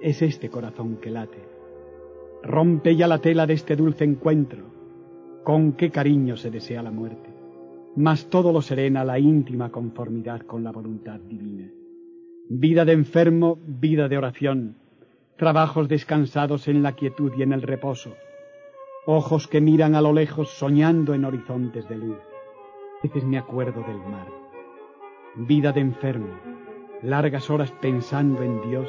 Es 0.00 0.22
este 0.22 0.48
corazón 0.50 0.98
que 1.02 1.10
late. 1.10 1.48
Rompe 2.44 2.94
ya 2.94 3.08
la 3.08 3.18
tela 3.18 3.44
de 3.44 3.54
este 3.54 3.74
dulce 3.74 4.04
encuentro. 4.04 5.42
Con 5.42 5.72
qué 5.72 5.90
cariño 5.90 6.36
se 6.36 6.52
desea 6.52 6.80
la 6.80 6.92
muerte. 6.92 7.28
Mas 7.96 8.30
todo 8.30 8.52
lo 8.52 8.62
serena 8.62 9.04
la 9.04 9.18
íntima 9.18 9.72
conformidad 9.72 10.42
con 10.42 10.62
la 10.62 10.70
voluntad 10.70 11.18
divina 11.18 11.72
vida 12.50 12.86
de 12.86 12.92
enfermo, 12.92 13.58
vida 13.66 14.08
de 14.08 14.16
oración, 14.16 14.78
trabajos 15.38 15.86
descansados 15.88 16.66
en 16.66 16.82
la 16.82 16.92
quietud 16.92 17.32
y 17.36 17.42
en 17.42 17.52
el 17.52 17.62
reposo, 17.62 18.16
ojos 19.06 19.46
que 19.46 19.60
miran 19.60 19.94
a 19.94 20.00
lo 20.00 20.12
lejos 20.12 20.50
soñando 20.50 21.14
en 21.14 21.24
horizontes 21.24 21.88
de 21.88 21.96
luz. 21.96 22.18
A 22.18 23.06
veces 23.06 23.22
me 23.22 23.38
acuerdo 23.38 23.82
del 23.82 23.98
mar, 23.98 24.26
vida 25.36 25.70
de 25.70 25.80
enfermo, 25.80 26.34
largas 27.02 27.50
horas 27.50 27.70
pensando 27.80 28.42
en 28.42 28.60
Dios 28.68 28.88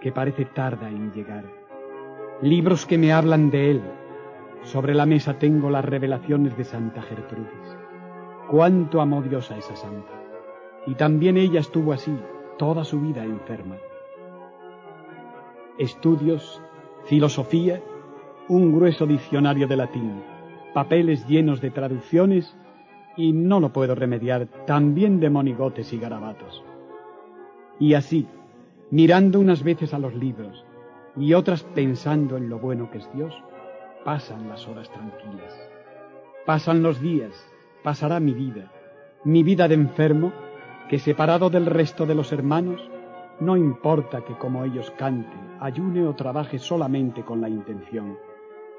que 0.00 0.12
parece 0.12 0.44
tarda 0.44 0.88
en 0.88 1.12
llegar, 1.12 1.44
libros 2.40 2.86
que 2.86 2.96
me 2.96 3.12
hablan 3.12 3.50
de 3.50 3.72
Él, 3.72 3.82
sobre 4.62 4.94
la 4.94 5.06
mesa 5.06 5.40
tengo 5.40 5.70
las 5.70 5.84
revelaciones 5.84 6.56
de 6.56 6.64
Santa 6.64 7.02
Gertrudis. 7.02 7.76
Cuánto 8.48 9.00
amó 9.00 9.22
Dios 9.22 9.50
a 9.50 9.56
esa 9.56 9.74
santa. 9.74 10.12
Y 10.86 10.94
también 10.94 11.36
ella 11.36 11.60
estuvo 11.60 11.92
así, 11.92 12.16
toda 12.58 12.84
su 12.84 13.00
vida 13.00 13.24
enferma. 13.24 13.76
Estudios, 15.80 16.60
filosofía, 17.06 17.80
un 18.48 18.70
grueso 18.70 19.06
diccionario 19.06 19.66
de 19.66 19.76
latín, 19.76 20.22
papeles 20.74 21.26
llenos 21.26 21.62
de 21.62 21.70
traducciones 21.70 22.54
y 23.16 23.32
no 23.32 23.60
lo 23.60 23.72
puedo 23.72 23.94
remediar, 23.94 24.46
también 24.66 25.20
de 25.20 25.30
monigotes 25.30 25.94
y 25.94 25.98
garabatos. 25.98 26.62
Y 27.78 27.94
así, 27.94 28.26
mirando 28.90 29.40
unas 29.40 29.62
veces 29.62 29.94
a 29.94 29.98
los 29.98 30.14
libros 30.14 30.66
y 31.16 31.32
otras 31.32 31.62
pensando 31.62 32.36
en 32.36 32.50
lo 32.50 32.58
bueno 32.58 32.90
que 32.90 32.98
es 32.98 33.10
Dios, 33.14 33.34
pasan 34.04 34.50
las 34.50 34.68
horas 34.68 34.90
tranquilas. 34.90 35.58
Pasan 36.44 36.82
los 36.82 37.00
días, 37.00 37.32
pasará 37.82 38.20
mi 38.20 38.34
vida, 38.34 38.70
mi 39.24 39.42
vida 39.42 39.66
de 39.66 39.76
enfermo 39.76 40.30
que 40.90 40.98
separado 40.98 41.48
del 41.48 41.64
resto 41.64 42.04
de 42.04 42.16
los 42.16 42.32
hermanos, 42.32 42.86
no 43.40 43.56
importa 43.56 44.22
que 44.24 44.36
como 44.36 44.64
ellos 44.64 44.90
cante, 44.92 45.36
ayune 45.60 46.06
o 46.06 46.14
trabaje 46.14 46.58
solamente 46.58 47.24
con 47.24 47.40
la 47.40 47.48
intención. 47.48 48.18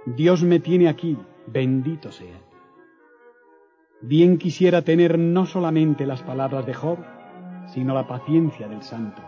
Dios 0.05 0.43
me 0.43 0.59
tiene 0.59 0.87
aquí, 0.87 1.17
bendito 1.47 2.11
sea. 2.11 2.39
Bien 4.01 4.37
quisiera 4.37 4.81
tener 4.81 5.19
no 5.19 5.45
solamente 5.45 6.05
las 6.05 6.23
palabras 6.23 6.65
de 6.65 6.73
Job, 6.73 6.97
sino 7.67 7.93
la 7.93 8.07
paciencia 8.07 8.67
del 8.67 8.81
santo. 8.81 9.21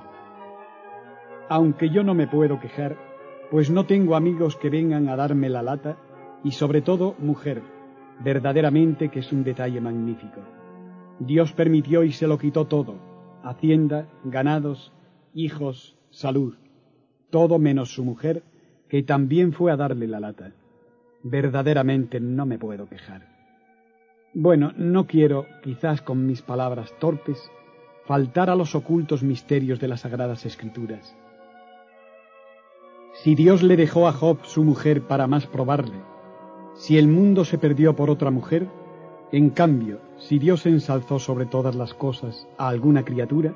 Aunque 1.49 1.89
yo 1.89 2.03
no 2.03 2.13
me 2.13 2.27
puedo 2.27 2.59
quejar, 2.59 2.97
pues 3.51 3.69
no 3.69 3.85
tengo 3.85 4.15
amigos 4.15 4.55
que 4.55 4.69
vengan 4.69 5.09
a 5.09 5.15
darme 5.15 5.49
la 5.49 5.61
lata, 5.61 5.97
y 6.43 6.51
sobre 6.51 6.81
todo 6.81 7.15
mujer, 7.19 7.61
verdaderamente 8.23 9.09
que 9.09 9.19
es 9.19 9.31
un 9.31 9.43
detalle 9.43 9.79
magnífico. 9.79 10.41
Dios 11.19 11.53
permitió 11.53 12.03
y 12.03 12.11
se 12.11 12.27
lo 12.27 12.37
quitó 12.37 12.65
todo, 12.65 12.95
hacienda, 13.43 14.07
ganados, 14.23 14.91
hijos, 15.33 15.95
salud, 16.09 16.55
todo 17.29 17.59
menos 17.59 17.93
su 17.93 18.03
mujer, 18.03 18.43
que 18.87 19.03
también 19.03 19.53
fue 19.53 19.71
a 19.71 19.77
darle 19.77 20.07
la 20.07 20.19
lata. 20.19 20.51
Verdaderamente 21.23 22.19
no 22.19 22.45
me 22.45 22.59
puedo 22.59 22.87
quejar. 22.87 23.27
Bueno, 24.33 24.73
no 24.77 25.07
quiero, 25.07 25.45
quizás 25.63 26.01
con 26.01 26.25
mis 26.25 26.41
palabras 26.41 26.93
torpes, 26.99 27.51
faltar 28.05 28.49
a 28.49 28.55
los 28.55 28.75
ocultos 28.75 29.23
misterios 29.23 29.79
de 29.79 29.87
las 29.87 30.01
sagradas 30.01 30.45
escrituras. 30.45 31.15
Si 33.13 33.35
Dios 33.35 33.63
le 33.63 33.77
dejó 33.77 34.07
a 34.07 34.11
Job 34.11 34.39
su 34.43 34.63
mujer 34.63 35.03
para 35.03 35.27
más 35.27 35.45
probarle, 35.47 36.01
si 36.75 36.97
el 36.97 37.07
mundo 37.07 37.45
se 37.45 37.57
perdió 37.57 37.95
por 37.95 38.09
otra 38.09 38.31
mujer, 38.31 38.67
en 39.31 39.51
cambio, 39.51 39.99
si 40.17 40.39
Dios 40.39 40.65
ensalzó 40.65 41.19
sobre 41.19 41.45
todas 41.45 41.75
las 41.75 41.93
cosas 41.93 42.47
a 42.57 42.67
alguna 42.67 43.05
criatura, 43.05 43.53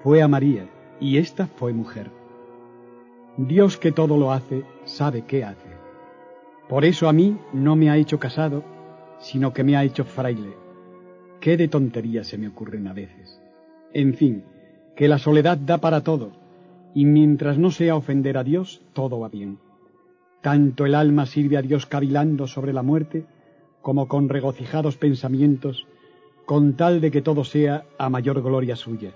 fue 0.00 0.22
a 0.22 0.28
María, 0.28 0.68
y 1.00 1.16
ésta 1.16 1.46
fue 1.46 1.72
mujer. 1.72 2.10
Dios 3.36 3.78
que 3.78 3.92
todo 3.92 4.16
lo 4.16 4.32
hace, 4.32 4.64
sabe 4.84 5.22
qué 5.26 5.44
hace. 5.44 5.70
Por 6.68 6.84
eso 6.84 7.08
a 7.08 7.12
mí 7.12 7.36
no 7.52 7.74
me 7.74 7.90
ha 7.90 7.96
hecho 7.96 8.18
casado, 8.18 8.62
sino 9.18 9.52
que 9.52 9.64
me 9.64 9.76
ha 9.76 9.84
hecho 9.84 10.04
fraile. 10.04 10.54
Qué 11.40 11.56
de 11.56 11.68
tonterías 11.68 12.26
se 12.26 12.38
me 12.38 12.48
ocurren 12.48 12.86
a 12.86 12.92
veces. 12.92 13.40
En 13.92 14.14
fin, 14.14 14.44
que 14.94 15.08
la 15.08 15.18
soledad 15.18 15.58
da 15.58 15.78
para 15.78 16.02
todo, 16.02 16.32
y 16.94 17.06
mientras 17.06 17.58
no 17.58 17.70
sea 17.70 17.96
ofender 17.96 18.36
a 18.36 18.44
Dios, 18.44 18.82
todo 18.92 19.20
va 19.20 19.28
bien. 19.28 19.58
Tanto 20.42 20.86
el 20.86 20.94
alma 20.94 21.26
sirve 21.26 21.56
a 21.56 21.62
Dios 21.62 21.86
cavilando 21.86 22.46
sobre 22.46 22.72
la 22.72 22.82
muerte, 22.82 23.24
como 23.82 24.08
con 24.08 24.28
regocijados 24.28 24.96
pensamientos, 24.96 25.86
con 26.46 26.74
tal 26.74 27.00
de 27.00 27.10
que 27.10 27.22
todo 27.22 27.44
sea 27.44 27.84
a 27.98 28.10
mayor 28.10 28.42
gloria 28.42 28.76
suya. 28.76 29.12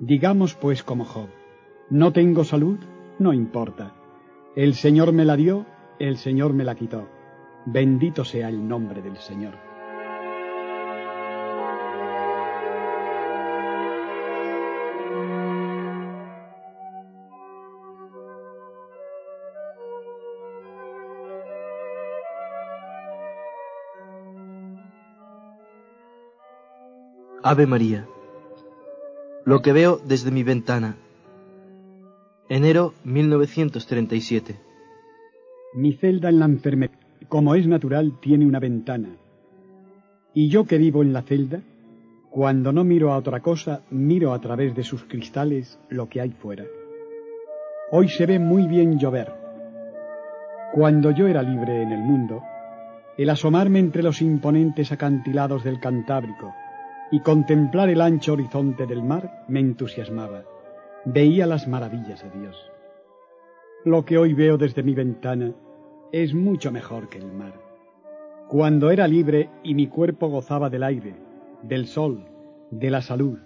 Digamos 0.00 0.54
pues 0.54 0.84
como 0.84 1.04
Job, 1.04 1.28
no 1.90 2.12
tengo 2.12 2.44
salud, 2.44 2.78
no 3.18 3.32
importa. 3.32 3.94
El 4.54 4.74
Señor 4.74 5.12
me 5.12 5.24
la 5.24 5.36
dio, 5.36 5.66
el 5.98 6.18
Señor 6.18 6.52
me 6.52 6.64
la 6.64 6.76
quitó. 6.76 7.08
Bendito 7.66 8.24
sea 8.24 8.48
el 8.48 8.66
nombre 8.66 9.02
del 9.02 9.16
Señor. 9.16 9.54
Ave 27.42 27.66
María. 27.66 28.06
Lo 29.48 29.62
que 29.62 29.72
veo 29.72 29.98
desde 30.04 30.30
mi 30.30 30.42
ventana. 30.42 30.96
Enero 32.50 32.92
1937. 33.04 34.56
Mi 35.72 35.94
celda 35.94 36.28
en 36.28 36.38
la 36.38 36.44
enfermedad, 36.44 36.92
como 37.28 37.54
es 37.54 37.66
natural, 37.66 38.18
tiene 38.20 38.44
una 38.44 38.60
ventana. 38.60 39.08
Y 40.34 40.50
yo 40.50 40.66
que 40.66 40.76
vivo 40.76 41.00
en 41.00 41.14
la 41.14 41.22
celda, 41.22 41.62
cuando 42.28 42.74
no 42.74 42.84
miro 42.84 43.10
a 43.10 43.16
otra 43.16 43.40
cosa, 43.40 43.80
miro 43.88 44.34
a 44.34 44.38
través 44.38 44.76
de 44.76 44.84
sus 44.84 45.04
cristales 45.04 45.78
lo 45.88 46.10
que 46.10 46.20
hay 46.20 46.32
fuera. 46.32 46.66
Hoy 47.90 48.10
se 48.10 48.26
ve 48.26 48.38
muy 48.38 48.66
bien 48.66 48.98
llover. 48.98 49.32
Cuando 50.74 51.10
yo 51.10 51.26
era 51.26 51.42
libre 51.42 51.84
en 51.84 51.92
el 51.92 52.00
mundo, 52.00 52.42
el 53.16 53.30
asomarme 53.30 53.78
entre 53.78 54.02
los 54.02 54.20
imponentes 54.20 54.92
acantilados 54.92 55.64
del 55.64 55.80
Cantábrico, 55.80 56.52
y 57.10 57.20
contemplar 57.20 57.88
el 57.88 58.00
ancho 58.00 58.34
horizonte 58.34 58.86
del 58.86 59.02
mar 59.02 59.44
me 59.48 59.60
entusiasmaba. 59.60 60.44
Veía 61.04 61.46
las 61.46 61.66
maravillas 61.66 62.22
de 62.22 62.40
Dios. 62.40 62.70
Lo 63.84 64.04
que 64.04 64.18
hoy 64.18 64.34
veo 64.34 64.58
desde 64.58 64.82
mi 64.82 64.94
ventana 64.94 65.54
es 66.12 66.34
mucho 66.34 66.70
mejor 66.70 67.08
que 67.08 67.18
el 67.18 67.32
mar. 67.32 67.54
Cuando 68.48 68.90
era 68.90 69.06
libre 69.06 69.50
y 69.62 69.74
mi 69.74 69.86
cuerpo 69.86 70.28
gozaba 70.28 70.70
del 70.70 70.82
aire, 70.82 71.14
del 71.62 71.86
sol, 71.86 72.26
de 72.70 72.90
la 72.90 73.02
salud, 73.02 73.38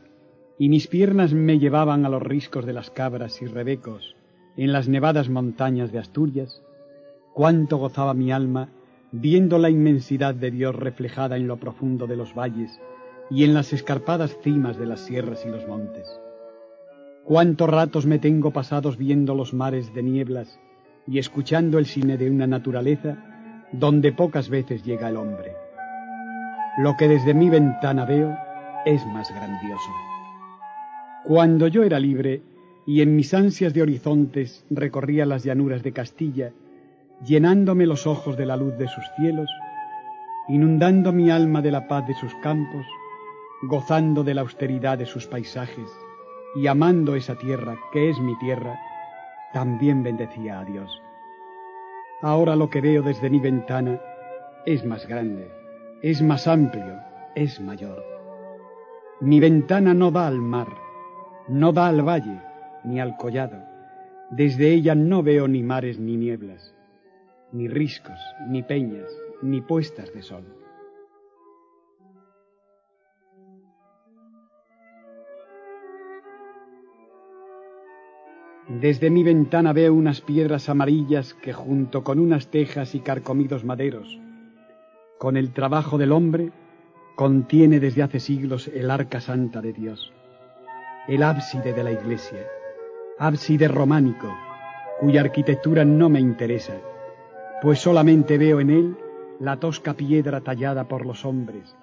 y 0.59 0.69
mis 0.69 0.87
piernas 0.87 1.33
me 1.33 1.59
llevaban 1.59 2.05
a 2.05 2.09
los 2.09 2.23
riscos 2.23 2.67
de 2.67 2.73
las 2.73 2.91
cabras 2.91 3.43
y 3.43 3.47
rebecos 3.47 4.17
en 4.57 4.73
las 4.73 4.89
nevadas 4.89 5.29
montañas 5.29 5.93
de 5.93 5.99
Asturias, 5.99 6.63
cuánto 7.33 7.79
gozaba 7.79 8.15
mi 8.15 8.33
alma 8.33 8.69
viendo 9.13 9.59
la 9.59 9.71
inmensidad 9.71 10.35
de 10.35 10.51
Dios 10.51 10.75
reflejada 10.75 11.37
en 11.37 11.47
lo 11.47 11.59
profundo 11.59 12.07
de 12.07 12.17
los 12.17 12.35
valles 12.35 12.81
y 13.33 13.45
en 13.45 13.55
las 13.55 13.73
escarpadas 13.73 14.37
cimas 14.43 14.77
de 14.79 14.85
las 14.85 15.01
sierras 15.01 15.47
y 15.47 15.49
los 15.49 15.67
montes. 15.67 16.21
Cuántos 17.25 17.71
ratos 17.71 18.05
me 18.05 18.19
tengo 18.19 18.51
pasados 18.51 18.99
viendo 18.99 19.35
los 19.35 19.55
mares 19.55 19.95
de 19.95 20.03
nieblas 20.03 20.61
y 21.07 21.19
escuchando 21.19 21.79
el 21.79 21.87
cine 21.87 22.19
de 22.19 22.31
una 22.31 22.47
naturaleza 22.47 23.17
donde 23.73 24.13
pocas 24.13 24.51
veces 24.51 24.85
llega 24.85 25.09
el 25.09 25.17
hombre. 25.17 25.55
Lo 26.79 26.95
que 26.99 27.09
desde 27.09 27.33
mi 27.33 27.49
ventana 27.49 28.05
veo 28.05 28.37
es 28.85 29.05
más 29.07 29.31
grandioso. 29.31 29.91
Cuando 31.25 31.69
yo 31.69 31.85
era 31.85 31.99
libre 31.99 32.43
y 32.87 33.01
en 33.01 33.17
mis 33.17 33.33
ansias 33.33 33.73
de 33.73 33.81
horizontes 33.81 34.67
recorría 34.69 35.25
las 35.25 35.43
llanuras 35.43 35.83
de 35.83 35.93
Castilla, 35.93 36.53
llenándome 37.25 37.87
los 37.87 38.07
ojos 38.07 38.37
de 38.37 38.45
la 38.45 38.59
luz 38.59 38.77
de 38.77 38.89
sus 38.89 39.05
cielos, 39.17 39.49
inundando 40.49 41.13
mi 41.13 41.31
alma 41.31 41.63
de 41.63 41.71
la 41.71 41.89
paz 41.89 42.07
de 42.07 42.15
sus 42.15 42.35
campos, 42.43 42.85
gozando 43.63 44.25
de 44.25 44.35
la 44.35 44.41
austeridad 44.41 44.99
de 44.99 45.07
sus 45.07 45.27
paisajes 45.27 45.89
y 46.55 46.67
amando 46.67 47.15
esa 47.15 47.37
tierra 47.37 47.77
que 47.93 48.11
es 48.11 48.19
mi 48.19 48.37
tierra, 48.39 48.79
también 49.53 50.03
bendecía 50.03 50.61
a 50.61 50.65
Dios. 50.65 51.01
Ahora 52.21 52.57
lo 52.57 52.71
que 52.71 52.81
veo 52.81 53.03
desde 53.03 53.31
mi 53.31 53.39
ventana 53.39 54.01
es 54.67 54.85
más 54.85 55.07
grande, 55.07 55.51
es 56.03 56.23
más 56.23 56.47
amplio, 56.47 56.99
es 57.35 57.61
mayor. 57.61 58.05
Mi 59.21 59.41
ventana 59.41 59.95
no 59.95 60.11
da 60.11 60.27
al 60.27 60.39
mar, 60.39 60.69
no 61.49 61.73
da 61.73 61.89
al 61.89 62.07
valle, 62.07 62.41
ni 62.85 63.01
al 63.01 63.17
collado. 63.17 63.59
Desde 64.31 64.73
ella 64.73 64.95
no 64.95 65.23
veo 65.23 65.47
ni 65.47 65.63
mares 65.63 65.99
ni 65.99 66.17
nieblas, 66.17 66.75
ni 67.53 67.69
riscos, 67.69 68.19
ni 68.49 68.63
peñas, 68.63 69.11
ni 69.43 69.61
puestas 69.61 70.13
de 70.13 70.23
sol. 70.23 70.62
Desde 78.69 79.11
mi 79.11 79.25
ventana 79.25 79.73
veo 79.73 79.93
unas 79.93 80.21
piedras 80.21 80.69
amarillas 80.69 81.35
que 81.35 81.53
junto 81.53 82.05
con 82.05 82.21
unas 82.21 82.47
tejas 82.49 82.95
y 82.95 83.01
carcomidos 83.01 83.65
maderos, 83.65 84.21
con 85.19 85.37
el 85.37 85.53
trabajo 85.53 85.99
del 85.99 86.13
hombre, 86.13 86.53
contiene 87.17 87.81
desde 87.81 88.03
hace 88.03 88.21
siglos 88.21 88.69
el 88.69 88.91
arca 88.91 89.21
santa 89.21 89.61
de 89.61 89.73
Dios, 89.73 90.13
el 91.09 91.25
ábside 91.25 91.75
de 91.75 91.83
la 91.83 91.91
iglesia, 91.91 92.47
ábside 93.19 93.67
románico, 93.67 94.33
cuya 95.01 95.23
arquitectura 95.23 95.85
no 95.85 96.09
me 96.09 96.21
interesa, 96.21 96.75
pues 97.61 97.81
solamente 97.81 98.39
veo 98.39 98.61
en 98.61 98.71
él 98.71 98.97
la 99.41 99.57
tosca 99.57 99.95
piedra 99.95 100.41
tallada 100.41 100.87
por 100.87 101.05
los 101.05 101.25
hombres, 101.25 101.77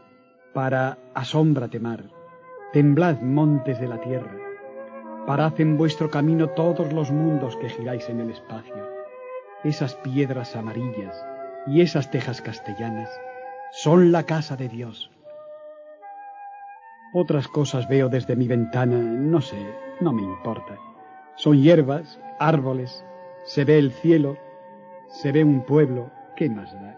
para 0.53 0.97
asómbrate 1.13 1.81
mar, 1.81 2.05
temblad 2.71 3.19
montes 3.19 3.79
de 3.81 3.87
la 3.87 3.99
tierra, 3.99 4.48
Parad 5.25 5.59
en 5.61 5.77
vuestro 5.77 6.09
camino 6.09 6.49
todos 6.49 6.91
los 6.93 7.11
mundos 7.11 7.55
que 7.57 7.69
giráis 7.69 8.09
en 8.09 8.19
el 8.19 8.31
espacio. 8.31 8.75
Esas 9.63 9.95
piedras 9.95 10.55
amarillas 10.55 11.15
y 11.67 11.81
esas 11.81 12.09
tejas 12.09 12.41
castellanas 12.41 13.09
son 13.71 14.11
la 14.11 14.23
casa 14.23 14.55
de 14.55 14.69
Dios. 14.69 15.11
Otras 17.13 17.47
cosas 17.47 17.87
veo 17.87 18.09
desde 18.09 18.35
mi 18.35 18.47
ventana, 18.47 18.97
no 18.97 19.41
sé, 19.41 19.57
no 19.99 20.13
me 20.13 20.21
importa. 20.21 20.77
Son 21.35 21.61
hierbas, 21.61 22.19
árboles, 22.39 23.03
se 23.45 23.65
ve 23.65 23.79
el 23.79 23.91
cielo, 23.91 24.37
se 25.09 25.31
ve 25.31 25.43
un 25.43 25.65
pueblo, 25.65 26.11
¿qué 26.35 26.49
más 26.49 26.73
da? 26.73 26.97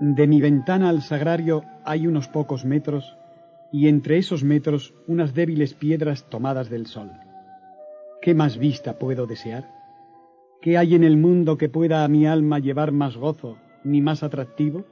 De 0.00 0.26
mi 0.26 0.40
ventana 0.40 0.88
al 0.88 1.02
sagrario 1.02 1.64
hay 1.84 2.06
unos 2.06 2.28
pocos 2.28 2.64
metros 2.64 3.16
y 3.72 3.88
entre 3.88 4.18
esos 4.18 4.44
metros 4.44 4.94
unas 5.06 5.34
débiles 5.34 5.74
piedras 5.74 6.28
tomadas 6.28 6.70
del 6.70 6.86
sol. 6.86 7.10
¿Qué 8.20 8.34
más 8.34 8.58
vista 8.58 8.98
puedo 8.98 9.26
desear? 9.26 9.70
¿Qué 10.60 10.76
hay 10.76 10.94
en 10.94 11.04
el 11.04 11.16
mundo 11.16 11.56
que 11.56 11.68
pueda 11.68 12.04
a 12.04 12.08
mi 12.08 12.26
alma 12.26 12.58
llevar 12.58 12.92
más 12.92 13.16
gozo 13.16 13.58
ni 13.84 14.00
más 14.00 14.22
atractivo? 14.22 14.84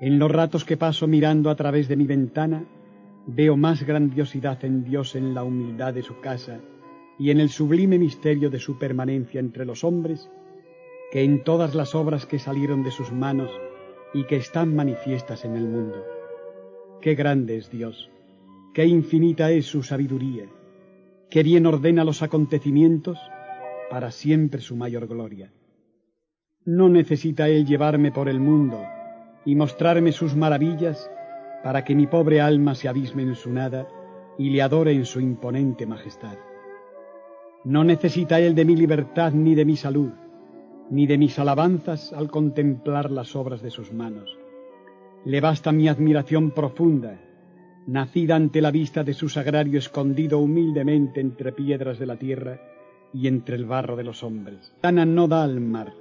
En 0.00 0.18
los 0.18 0.30
ratos 0.30 0.64
que 0.64 0.76
paso 0.76 1.06
mirando 1.06 1.50
a 1.50 1.56
través 1.56 1.86
de 1.86 1.96
mi 1.96 2.06
ventana, 2.06 2.64
veo 3.26 3.56
más 3.56 3.84
grandiosidad 3.84 4.64
en 4.64 4.82
Dios 4.82 5.14
en 5.14 5.34
la 5.34 5.44
humildad 5.44 5.94
de 5.94 6.02
su 6.02 6.20
casa 6.20 6.58
y 7.18 7.30
en 7.30 7.38
el 7.38 7.50
sublime 7.50 7.98
misterio 7.98 8.50
de 8.50 8.58
su 8.58 8.78
permanencia 8.78 9.40
entre 9.40 9.66
los 9.66 9.84
hombres, 9.84 10.30
que 11.12 11.22
en 11.22 11.44
todas 11.44 11.74
las 11.74 11.94
obras 11.94 12.24
que 12.24 12.38
salieron 12.38 12.82
de 12.82 12.90
sus 12.90 13.12
manos 13.12 13.50
y 14.14 14.24
que 14.24 14.36
están 14.36 14.74
manifiestas 14.74 15.44
en 15.44 15.54
el 15.54 15.68
mundo. 15.68 16.02
Qué 17.00 17.14
grande 17.14 17.56
es 17.56 17.70
Dios, 17.70 18.10
qué 18.74 18.84
infinita 18.84 19.50
es 19.50 19.64
su 19.64 19.82
sabiduría, 19.82 20.44
qué 21.30 21.42
bien 21.42 21.64
ordena 21.64 22.04
los 22.04 22.20
acontecimientos 22.20 23.18
para 23.88 24.10
siempre 24.10 24.60
su 24.60 24.76
mayor 24.76 25.06
gloria. 25.06 25.50
No 26.66 26.90
necesita 26.90 27.48
Él 27.48 27.64
llevarme 27.64 28.12
por 28.12 28.28
el 28.28 28.38
mundo 28.38 28.82
y 29.46 29.54
mostrarme 29.54 30.12
sus 30.12 30.36
maravillas 30.36 31.10
para 31.64 31.84
que 31.84 31.94
mi 31.94 32.06
pobre 32.06 32.42
alma 32.42 32.74
se 32.74 32.86
abisme 32.86 33.22
en 33.22 33.34
su 33.34 33.50
nada 33.50 33.88
y 34.36 34.50
le 34.50 34.60
adore 34.60 34.92
en 34.92 35.06
su 35.06 35.20
imponente 35.20 35.86
majestad. 35.86 36.36
No 37.64 37.82
necesita 37.82 38.40
Él 38.40 38.54
de 38.54 38.66
mi 38.66 38.76
libertad 38.76 39.32
ni 39.32 39.54
de 39.54 39.64
mi 39.64 39.76
salud, 39.76 40.10
ni 40.90 41.06
de 41.06 41.16
mis 41.16 41.38
alabanzas 41.38 42.12
al 42.12 42.30
contemplar 42.30 43.10
las 43.10 43.34
obras 43.36 43.62
de 43.62 43.70
sus 43.70 43.90
manos 43.90 44.39
le 45.24 45.40
basta 45.40 45.72
mi 45.72 45.88
admiración 45.88 46.50
profunda, 46.50 47.18
nacida 47.86 48.36
ante 48.36 48.60
la 48.60 48.70
vista 48.70 49.04
de 49.04 49.14
su 49.14 49.28
sagrario 49.28 49.78
escondido 49.78 50.38
humildemente 50.38 51.20
entre 51.20 51.52
piedras 51.52 51.98
de 51.98 52.06
la 52.06 52.16
tierra 52.16 52.60
y 53.12 53.26
entre 53.26 53.56
el 53.56 53.66
barro 53.66 53.96
de 53.96 54.04
los 54.04 54.22
hombres. 54.22 54.72
Ana 54.82 55.04
no 55.04 55.28
da 55.28 55.42
al 55.44 55.60
mar. 55.60 55.92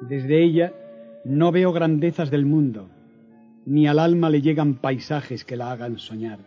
Desde 0.00 0.42
ella 0.42 0.72
no 1.24 1.52
veo 1.52 1.72
grandezas 1.72 2.30
del 2.30 2.46
mundo, 2.46 2.88
ni 3.64 3.86
al 3.86 3.98
alma 3.98 4.28
le 4.30 4.42
llegan 4.42 4.74
paisajes 4.74 5.44
que 5.44 5.56
la 5.56 5.70
hagan 5.70 5.98
soñar. 5.98 6.40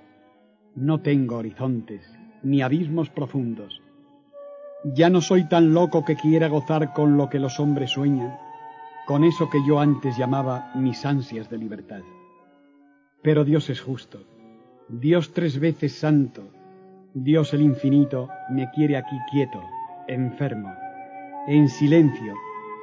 No 0.76 1.00
tengo 1.02 1.38
horizontes, 1.38 2.02
ni 2.44 2.62
abismos 2.62 3.10
profundos. 3.10 3.82
Ya 4.84 5.10
no 5.10 5.22
soy 5.22 5.48
tan 5.48 5.74
loco 5.74 6.04
que 6.04 6.16
quiera 6.16 6.50
gozar 6.50 6.94
con 6.94 7.16
lo 7.16 7.30
que 7.30 7.40
los 7.40 7.60
hombres 7.60 7.92
sueñan, 7.92 8.38
con 9.06 9.24
eso 9.24 9.50
que 9.50 9.64
yo 9.66 9.80
antes 9.80 10.18
llamaba 10.18 10.72
mis 10.76 11.06
ansias 11.06 11.50
de 11.50 11.58
libertad. 11.58 12.02
Pero 13.22 13.44
Dios 13.44 13.70
es 13.70 13.82
justo, 13.82 14.20
Dios 14.88 15.34
tres 15.34 15.60
veces 15.60 15.94
santo, 15.94 16.44
Dios 17.14 17.54
el 17.54 17.62
infinito 17.62 18.30
me 18.50 18.70
quiere 18.72 18.98
aquí 18.98 19.16
quieto, 19.32 19.62
enfermo, 20.08 20.74
en 21.48 21.70
silencio, 21.70 22.34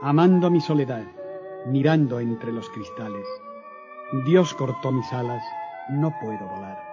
amando 0.02 0.50
mi 0.50 0.60
soledad, 0.60 1.04
mirando 1.66 2.18
entre 2.18 2.52
los 2.52 2.68
cristales. 2.70 3.26
Dios 4.24 4.54
cortó 4.54 4.92
mis 4.92 5.12
alas, 5.12 5.44
no 5.90 6.12
puedo 6.20 6.46
volar. 6.48 6.91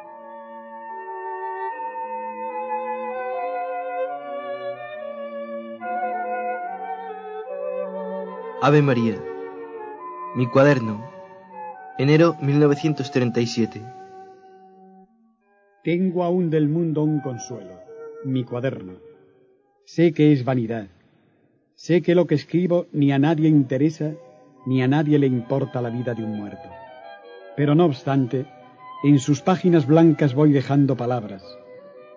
Ave 8.61 8.81
María. 8.81 9.15
Mi 10.35 10.45
cuaderno. 10.45 11.09
Enero 11.97 12.35
1937. 12.41 13.81
Tengo 15.81 16.25
aún 16.25 16.49
del 16.49 16.67
mundo 16.67 17.03
un 17.03 17.21
consuelo, 17.21 17.79
mi 18.25 18.43
cuaderno. 18.43 18.95
Sé 19.85 20.11
que 20.11 20.33
es 20.33 20.43
vanidad. 20.43 20.87
Sé 21.75 22.01
que 22.01 22.15
lo 22.15 22.27
que 22.27 22.35
escribo 22.35 22.87
ni 22.91 23.13
a 23.13 23.17
nadie 23.17 23.47
interesa, 23.47 24.11
ni 24.65 24.83
a 24.83 24.89
nadie 24.89 25.19
le 25.19 25.27
importa 25.27 25.81
la 25.81 25.89
vida 25.89 26.13
de 26.13 26.25
un 26.25 26.35
muerto. 26.35 26.67
Pero 27.55 27.75
no 27.75 27.85
obstante, 27.85 28.45
en 29.05 29.19
sus 29.19 29.41
páginas 29.41 29.87
blancas 29.87 30.35
voy 30.35 30.51
dejando 30.51 30.97
palabras, 30.97 31.43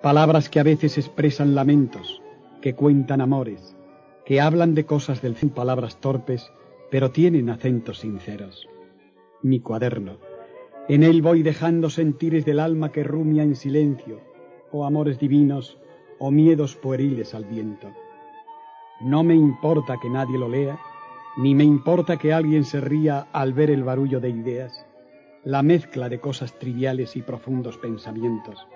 palabras 0.03 0.49
que 0.49 0.59
a 0.59 0.65
veces 0.65 0.99
expresan 0.99 1.55
lamentos, 1.55 2.21
que 2.61 2.75
cuentan 2.75 3.21
amores, 3.21 3.77
que 4.25 4.41
hablan 4.41 4.75
de 4.75 4.87
cosas 4.87 5.23
del 5.23 5.35
fin, 5.35 5.51
palabras 5.51 6.01
torpes, 6.01 6.53
pero 6.91 7.11
tienen 7.11 7.51
acentos 7.51 8.01
sinceros. 8.01 8.69
Mi 9.43 9.61
cuaderno. 9.61 10.19
En 10.89 11.03
él 11.03 11.23
voy 11.23 11.43
dejando 11.43 11.91
sentires 11.91 12.45
del 12.45 12.61
alma 12.61 12.93
que 12.93 13.05
rumia 13.05 13.43
en 13.43 13.57
silencio, 13.57 14.21
o 14.71 14.85
amores 14.85 15.19
divinos, 15.19 15.79
o 16.19 16.31
miedos 16.31 16.77
pueriles 16.77 17.35
al 17.35 17.45
viento. 17.45 17.89
No 19.01 19.25
me 19.25 19.35
importa 19.35 19.99
que 20.01 20.09
nadie 20.09 20.39
lo 20.39 20.49
lea, 20.49 20.79
ni 21.37 21.55
me 21.55 21.65
importa 21.65 22.17
que 22.17 22.33
alguien 22.33 22.65
se 22.65 22.81
ría 22.81 23.27
al 23.33 23.53
ver 23.53 23.71
el 23.71 23.85
barullo 23.85 24.21
de 24.21 24.31
ideas 24.31 24.87
la 25.45 25.63
mezcla 25.63 26.09
de 26.09 26.21
cosas 26.21 26.57
triviales 26.59 27.17
y 27.17 27.23
profundos 27.23 27.77
pensamientos. 27.77 28.67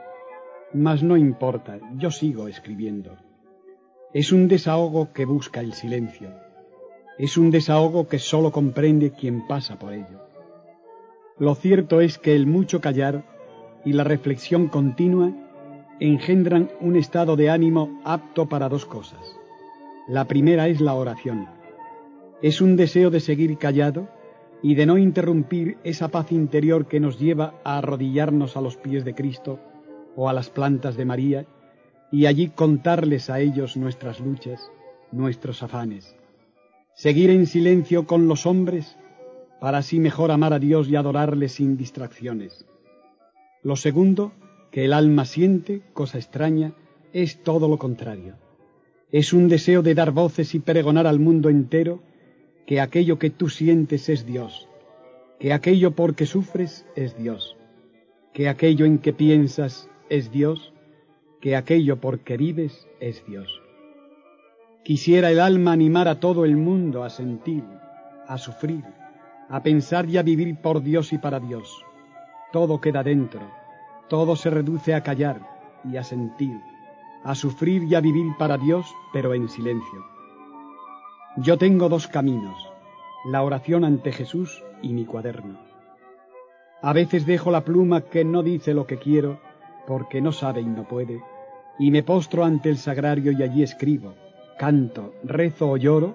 Mas 0.73 1.03
no 1.03 1.17
importa, 1.17 1.79
yo 1.97 2.11
sigo 2.11 2.49
escribiendo. 2.49 3.17
Es 4.17 4.33
un 4.33 4.49
desahogo 4.49 5.13
que 5.13 5.27
busca 5.27 5.61
el 5.61 5.75
silencio. 5.75 6.31
Es 7.19 7.37
un 7.37 7.51
desahogo 7.51 8.09
que 8.09 8.19
sólo 8.19 8.51
comprende 8.51 9.11
quien 9.11 9.47
pasa 9.47 9.79
por 9.79 9.93
ello. 9.93 10.23
Lo 11.39 11.55
cierto 11.55 12.01
es 12.01 12.17
que 12.17 12.35
el 12.35 12.47
mucho 12.47 12.81
callar 12.81 13.27
y 13.85 13.93
la 13.93 14.05
reflexión 14.05 14.69
continua 14.69 15.35
engendran 16.01 16.71
un 16.81 16.97
estado 16.97 17.37
de 17.37 17.51
ánimo 17.51 18.01
apto 18.05 18.49
para 18.49 18.71
dos 18.71 18.87
cosas. 18.87 19.21
La 20.09 20.25
primera 20.25 20.67
es 20.69 20.81
la 20.81 20.95
oración. 20.95 21.47
Es 22.41 22.63
un 22.63 22.77
deseo 22.77 23.11
de 23.11 23.21
seguir 23.21 23.59
callado 23.59 24.09
y 24.63 24.77
de 24.77 24.87
no 24.87 24.97
interrumpir 24.97 25.77
esa 25.85 26.09
paz 26.09 26.33
interior 26.33 26.87
que 26.87 27.01
nos 27.01 27.19
lleva 27.19 27.61
a 27.65 27.77
arrodillarnos 27.77 28.57
a 28.57 28.63
los 28.63 28.79
pies 28.79 29.05
de 29.05 29.15
Cristo 29.15 29.61
o 30.17 30.31
a 30.31 30.33
las 30.33 30.49
plantas 30.49 30.97
de 30.97 31.05
María 31.05 31.47
y 32.17 32.25
allí 32.25 32.49
contarles 32.49 33.29
a 33.29 33.41
ellos 33.41 33.77
nuestras 33.77 34.21
luchas, 34.21 34.73
nuestros 35.13 35.63
afanes. 35.63 36.17
Seguir 36.95 37.29
en 37.29 37.47
silencio 37.47 38.07
con 38.07 38.27
los 38.27 38.47
hombres 38.47 38.97
para 39.61 39.79
así 39.79 40.01
mejor 40.01 40.31
amar 40.31 40.55
a 40.55 40.59
Dios 40.59 40.89
y 40.89 40.97
adorarle 40.97 41.51
sin 41.51 41.77
distracciones. 41.77 42.65
Lo 43.63 43.77
segundo, 43.77 44.33
que 44.71 44.87
el 44.87 44.95
alma 44.95 45.27
siente, 45.27 45.83
cosa 45.93 46.17
extraña, 46.17 46.73
es 47.13 47.43
todo 47.43 47.69
lo 47.69 47.77
contrario. 47.77 48.37
Es 49.13 49.35
un 49.35 49.49
deseo 49.49 49.83
de 49.83 49.95
dar 49.95 50.11
voces 50.11 50.55
y 50.55 50.61
pregonar 50.61 51.07
al 51.07 51.21
mundo 51.21 51.51
entero 51.51 52.01
que 52.65 52.81
aquello 52.81 53.19
que 53.19 53.29
tú 53.29 53.51
sientes 53.51 54.09
es 54.09 54.25
Dios, 54.25 54.71
que 55.39 55.53
aquello 55.53 55.91
por 55.91 56.15
que 56.15 56.25
sufres 56.25 56.87
es 56.97 57.15
Dios, 57.19 57.59
que 58.33 58.49
aquello 58.49 58.87
en 58.87 59.01
que 59.01 59.13
piensas 59.13 59.91
es 60.09 60.33
Dios, 60.33 60.73
que 61.41 61.57
aquello 61.57 62.01
por 62.01 62.21
que 62.21 62.37
vives 62.37 62.89
es 63.01 63.25
Dios. 63.27 63.63
Quisiera 64.85 65.31
el 65.31 65.41
alma 65.41 65.73
animar 65.73 66.09
a 66.09 66.21
todo 66.21 66.45
el 66.45 66.57
mundo 66.57 67.05
a 67.05 67.11
sentir, 67.11 67.65
a 68.27 68.39
sufrir, 68.39 68.85
a 69.49 69.63
pensar 69.63 70.09
y 70.09 70.17
a 70.17 70.23
vivir 70.23 70.57
por 70.57 70.83
Dios 70.83 71.13
y 71.13 71.19
para 71.19 71.41
Dios. 71.41 71.85
Todo 72.53 72.81
queda 72.81 73.03
dentro, 73.03 73.41
todo 74.09 74.37
se 74.37 74.51
reduce 74.51 74.95
a 74.95 75.03
callar 75.03 75.41
y 75.85 75.97
a 75.97 76.05
sentir, 76.05 76.61
a 77.25 77.35
sufrir 77.35 77.83
y 77.85 77.95
a 77.95 78.01
vivir 78.01 78.33
para 78.39 78.57
Dios, 78.59 78.87
pero 79.13 79.35
en 79.35 79.49
silencio. 79.49 80.05
Yo 81.39 81.59
tengo 81.59 81.89
dos 81.89 82.07
caminos, 82.07 82.57
la 83.27 83.43
oración 83.43 83.85
ante 83.85 84.13
Jesús 84.13 84.63
y 84.83 84.93
mi 84.93 85.05
cuaderno. 85.05 85.59
A 86.83 86.93
veces 86.93 87.27
dejo 87.27 87.51
la 87.51 87.65
pluma 87.65 88.03
que 88.03 88.25
no 88.25 88.43
dice 88.43 88.73
lo 88.73 88.87
que 88.87 88.99
quiero, 88.99 89.41
porque 89.87 90.21
no 90.21 90.33
sabe 90.33 90.61
y 90.61 90.67
no 90.67 90.87
puede, 90.87 91.21
y 91.79 91.91
me 91.91 92.03
postro 92.03 92.45
ante 92.45 92.69
el 92.69 92.79
sagrario 92.79 93.33
y 93.33 93.43
allí 93.43 93.63
escribo, 93.63 94.15
canto, 94.59 95.15
rezo 95.25 95.71
o 95.71 95.77
lloro, 95.77 96.15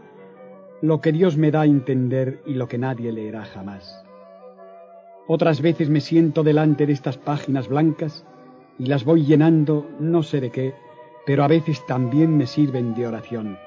lo 0.82 1.00
que 1.02 1.12
Dios 1.12 1.38
me 1.38 1.52
da 1.52 1.62
a 1.62 1.66
entender 1.66 2.42
y 2.46 2.56
lo 2.56 2.68
que 2.68 2.78
nadie 2.78 3.12
leerá 3.12 3.46
jamás. 3.46 4.04
Otras 5.28 5.62
veces 5.62 5.90
me 5.90 6.02
siento 6.02 6.44
delante 6.44 6.86
de 6.86 6.94
estas 6.94 7.18
páginas 7.18 7.68
blancas 7.68 8.26
y 8.80 8.88
las 8.88 9.06
voy 9.06 9.24
llenando 9.24 9.88
no 10.00 10.24
sé 10.24 10.42
de 10.42 10.50
qué, 10.50 10.74
pero 11.26 11.44
a 11.44 11.48
veces 11.48 11.86
también 11.86 12.36
me 12.36 12.48
sirven 12.48 12.96
de 12.96 13.08
oración 13.08 13.58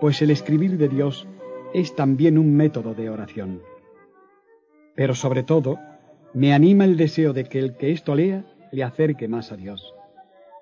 pues 0.00 0.22
el 0.22 0.30
escribir 0.30 0.78
de 0.78 0.88
Dios 0.88 1.28
es 1.74 1.94
también 1.94 2.38
un 2.38 2.56
método 2.56 2.94
de 2.94 3.10
oración. 3.10 3.62
Pero 4.96 5.14
sobre 5.14 5.42
todo, 5.42 5.78
me 6.32 6.54
anima 6.54 6.84
el 6.84 6.96
deseo 6.96 7.32
de 7.32 7.44
que 7.44 7.58
el 7.58 7.76
que 7.76 7.92
esto 7.92 8.14
lea 8.14 8.44
le 8.72 8.82
acerque 8.84 9.28
más 9.28 9.52
a 9.52 9.56
Dios. 9.56 9.94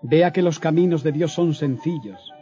Vea 0.02 0.32
que 0.32 0.42
los 0.42 0.58
caminos 0.58 1.02
de 1.02 1.12
Dios 1.12 1.32
son 1.32 1.54
sencillos, 1.54 2.32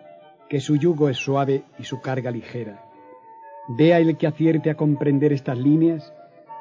que 0.48 0.60
su 0.60 0.76
yugo 0.76 1.08
es 1.08 1.16
suave 1.16 1.64
y 1.78 1.84
su 1.84 2.00
carga 2.00 2.30
ligera. 2.30 2.82
Vea 3.68 3.98
el 3.98 4.16
que 4.16 4.26
acierte 4.26 4.70
a 4.70 4.76
comprender 4.76 5.32
estas 5.32 5.58
líneas, 5.58 6.12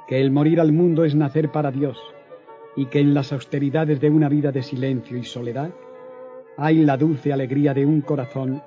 que 0.08 0.22
el 0.22 0.32
morir 0.32 0.60
al 0.60 0.72
mundo 0.72 1.04
es 1.04 1.16
nacer 1.16 1.52
para 1.52 1.72
Dios, 1.72 1.98
y 2.76 2.88
que 2.88 3.00
en 3.00 3.14
las 3.14 3.32
austeridades 3.32 4.00
de 4.00 4.10
una 4.10 4.30
vida 4.30 4.52
de 4.52 4.64
silencio 4.64 5.18
y 5.18 5.24
soledad 5.24 5.72
hay 6.58 6.84
la 6.84 6.98
dulce 6.98 7.34
alegría 7.34 7.74
de 7.74 7.86
un 7.86 8.02
corazón 8.02 8.62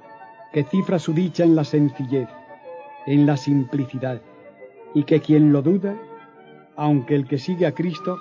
que 0.53 0.65
cifra 0.65 0.99
su 0.99 1.13
dicha 1.13 1.45
en 1.45 1.57
la 1.57 1.65
sencillez, 1.65 2.29
en 3.07 3.27
la 3.27 3.37
simplicidad, 3.37 4.21
y 4.95 5.05
que 5.05 5.21
quien 5.21 5.53
lo 5.53 5.63
duda, 5.63 5.97
aunque 6.77 7.15
el 7.15 7.27
que 7.27 7.39
sigue 7.39 7.67
a 7.67 7.73
Cristo, 7.73 8.19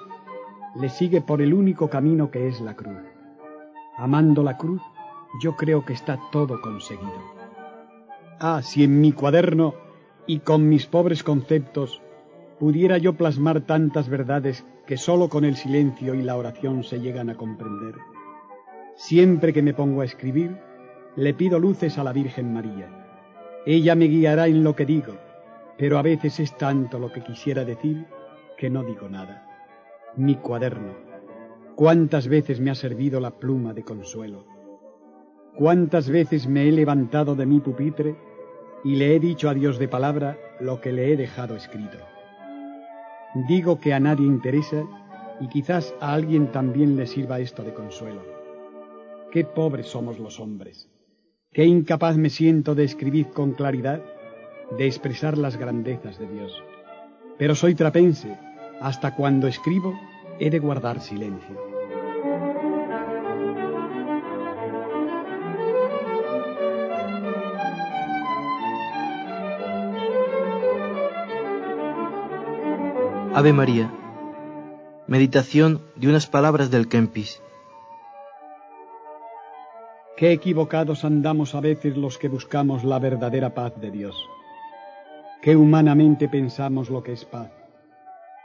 le 0.79 0.89
sigue 0.89 1.21
por 1.21 1.41
el 1.41 1.53
único 1.53 1.89
camino 1.89 2.29
que 2.29 2.47
es 2.47 2.61
la 2.61 2.75
cruz. 2.75 3.01
Amando 3.95 4.43
la 4.43 4.57
cruz, 4.57 4.81
yo 5.41 5.55
creo 5.55 5.83
que 5.85 5.93
está 5.93 6.19
todo 6.31 6.61
conseguido. 6.61 7.37
Ah, 8.39 8.61
si 8.61 8.83
en 8.83 9.01
mi 9.01 9.11
cuaderno 9.11 9.73
y 10.27 10.39
con 10.39 10.69
mis 10.69 10.85
pobres 10.85 11.23
conceptos 11.23 12.01
pudiera 12.59 12.97
yo 12.97 13.13
plasmar 13.13 13.61
tantas 13.61 14.09
verdades 14.09 14.65
que 14.85 14.97
sólo 14.97 15.29
con 15.29 15.45
el 15.45 15.55
silencio 15.55 16.13
y 16.13 16.21
la 16.21 16.37
oración 16.37 16.83
se 16.83 16.99
llegan 16.99 17.29
a 17.29 17.35
comprender. 17.35 17.95
Siempre 18.95 19.53
que 19.53 19.61
me 19.61 19.73
pongo 19.73 20.01
a 20.01 20.05
escribir, 20.05 20.57
le 21.15 21.33
pido 21.33 21.59
luces 21.59 21.97
a 21.97 22.03
la 22.03 22.13
Virgen 22.13 22.53
María. 22.53 22.89
Ella 23.65 23.95
me 23.95 24.05
guiará 24.05 24.47
en 24.47 24.63
lo 24.63 24.75
que 24.75 24.85
digo, 24.85 25.13
pero 25.77 25.97
a 25.97 26.01
veces 26.01 26.39
es 26.39 26.55
tanto 26.57 26.99
lo 26.99 27.11
que 27.11 27.23
quisiera 27.23 27.65
decir 27.65 28.05
que 28.57 28.69
no 28.69 28.83
digo 28.83 29.09
nada. 29.09 29.46
Mi 30.17 30.34
cuaderno. 30.34 30.95
¿Cuántas 31.75 32.27
veces 32.27 32.60
me 32.60 32.71
ha 32.71 32.75
servido 32.75 33.19
la 33.19 33.38
pluma 33.38 33.75
de 33.75 33.84
consuelo? 33.84 34.47
¿Cuántas 35.56 36.10
veces 36.10 36.47
me 36.47 36.67
he 36.67 36.71
levantado 36.71 37.36
de 37.36 37.45
mi 37.45 37.60
pupitre 37.60 38.15
y 38.84 38.95
le 38.95 39.15
he 39.15 39.19
dicho 39.19 39.47
a 39.47 39.53
Dios 39.53 39.77
de 39.77 39.88
palabra 39.88 40.39
lo 40.60 40.82
que 40.82 40.91
le 40.91 41.13
he 41.13 41.17
dejado 41.17 41.56
escrito? 41.56 41.99
Digo 43.47 43.80
que 43.80 43.93
a 43.93 43.99
nadie 43.99 44.25
interesa 44.25 44.84
y 45.39 45.49
quizás 45.49 45.93
a 45.99 46.13
alguien 46.13 46.51
también 46.51 46.97
le 46.97 47.06
sirva 47.06 47.39
esto 47.39 47.62
de 47.62 47.75
consuelo. 47.75 48.23
Qué 49.32 49.43
pobres 49.43 49.86
somos 49.86 50.17
los 50.17 50.39
hombres. 50.39 50.89
Qué 51.53 51.65
incapaz 51.65 52.17
me 52.17 52.32
siento 52.32 52.73
de 52.73 52.86
escribir 52.86 53.27
con 53.27 53.51
claridad, 53.51 54.01
de 54.80 54.88
expresar 54.88 55.38
las 55.38 55.58
grandezas 55.58 56.17
de 56.17 56.27
Dios. 56.27 56.63
Pero 57.38 57.53
soy 57.53 57.75
trapense, 57.75 58.36
hasta 58.81 59.15
cuando 59.15 59.47
escribo 59.47 59.99
he 60.39 60.49
de 60.49 60.59
guardar 60.59 60.99
silencio. 61.01 61.55
Ave 73.33 73.53
María. 73.53 73.91
Meditación 75.05 75.83
de 75.95 76.07
unas 76.09 76.25
palabras 76.25 76.71
del 76.71 76.87
Kempis. 76.87 77.39
Qué 80.17 80.31
equivocados 80.31 81.05
andamos 81.05 81.53
a 81.53 81.61
veces 81.61 81.95
los 81.95 82.17
que 82.17 82.29
buscamos 82.29 82.83
la 82.83 82.97
verdadera 82.97 83.53
paz 83.53 83.79
de 83.79 83.91
Dios. 83.91 84.15
Qué 85.43 85.55
humanamente 85.55 86.27
pensamos 86.27 86.89
lo 86.89 87.03
que 87.03 87.13
es 87.13 87.25
paz. 87.25 87.51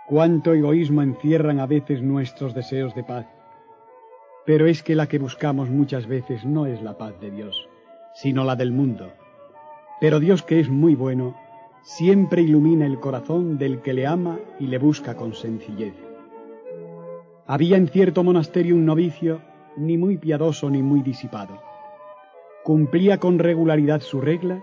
Cuánto 0.07 0.53
egoísmo 0.53 1.03
encierran 1.03 1.61
a 1.61 1.67
veces 1.67 2.03
nuestros 2.03 2.55
deseos 2.55 2.95
de 2.95 3.05
paz. 3.05 3.27
Pero 4.45 4.67
es 4.67 4.83
que 4.83 4.97
la 4.97 5.07
que 5.07 5.19
buscamos 5.19 5.71
muchas 5.71 6.07
veces 6.07 6.45
no 6.45 6.67
es 6.67 6.83
la 6.83 6.99
paz 6.99 7.19
de 7.21 7.31
Dios, 7.31 7.69
sino 8.15 8.45
la 8.45 8.57
del 8.57 8.73
mundo. 8.73 9.13
Pero 10.01 10.19
Dios 10.19 10.43
que 10.43 10.59
es 10.59 10.69
muy 10.69 10.97
bueno, 10.97 11.37
siempre 11.83 12.43
ilumina 12.43 12.85
el 12.85 12.99
corazón 12.99 13.59
del 13.59 13.81
que 13.81 13.93
le 13.93 14.07
ama 14.07 14.41
y 14.59 14.67
le 14.67 14.79
busca 14.79 15.15
con 15.15 15.35
sencillez. 15.35 15.95
Había 17.47 17.77
en 17.77 17.87
cierto 17.87 18.25
monasterio 18.25 18.75
un 18.75 18.85
novicio 18.85 19.41
ni 19.77 19.97
muy 19.97 20.19
piadoso 20.19 20.69
ni 20.71 20.83
muy 20.83 21.03
disipado. 21.03 21.63
Cumplía 22.65 23.19
con 23.19 23.39
regularidad 23.39 24.01
su 24.01 24.21
regla 24.21 24.63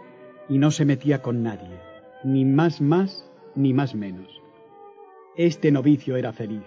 y 0.50 0.58
no 0.58 0.72
se 0.72 0.86
metía 0.86 1.22
con 1.22 1.44
nadie, 1.44 1.80
ni 2.24 2.44
más 2.44 2.82
más 2.82 3.30
ni 3.56 3.74
más 3.74 3.96
menos. 3.96 4.42
Este 5.40 5.72
novicio 5.72 6.18
era 6.18 6.34
feliz. 6.34 6.66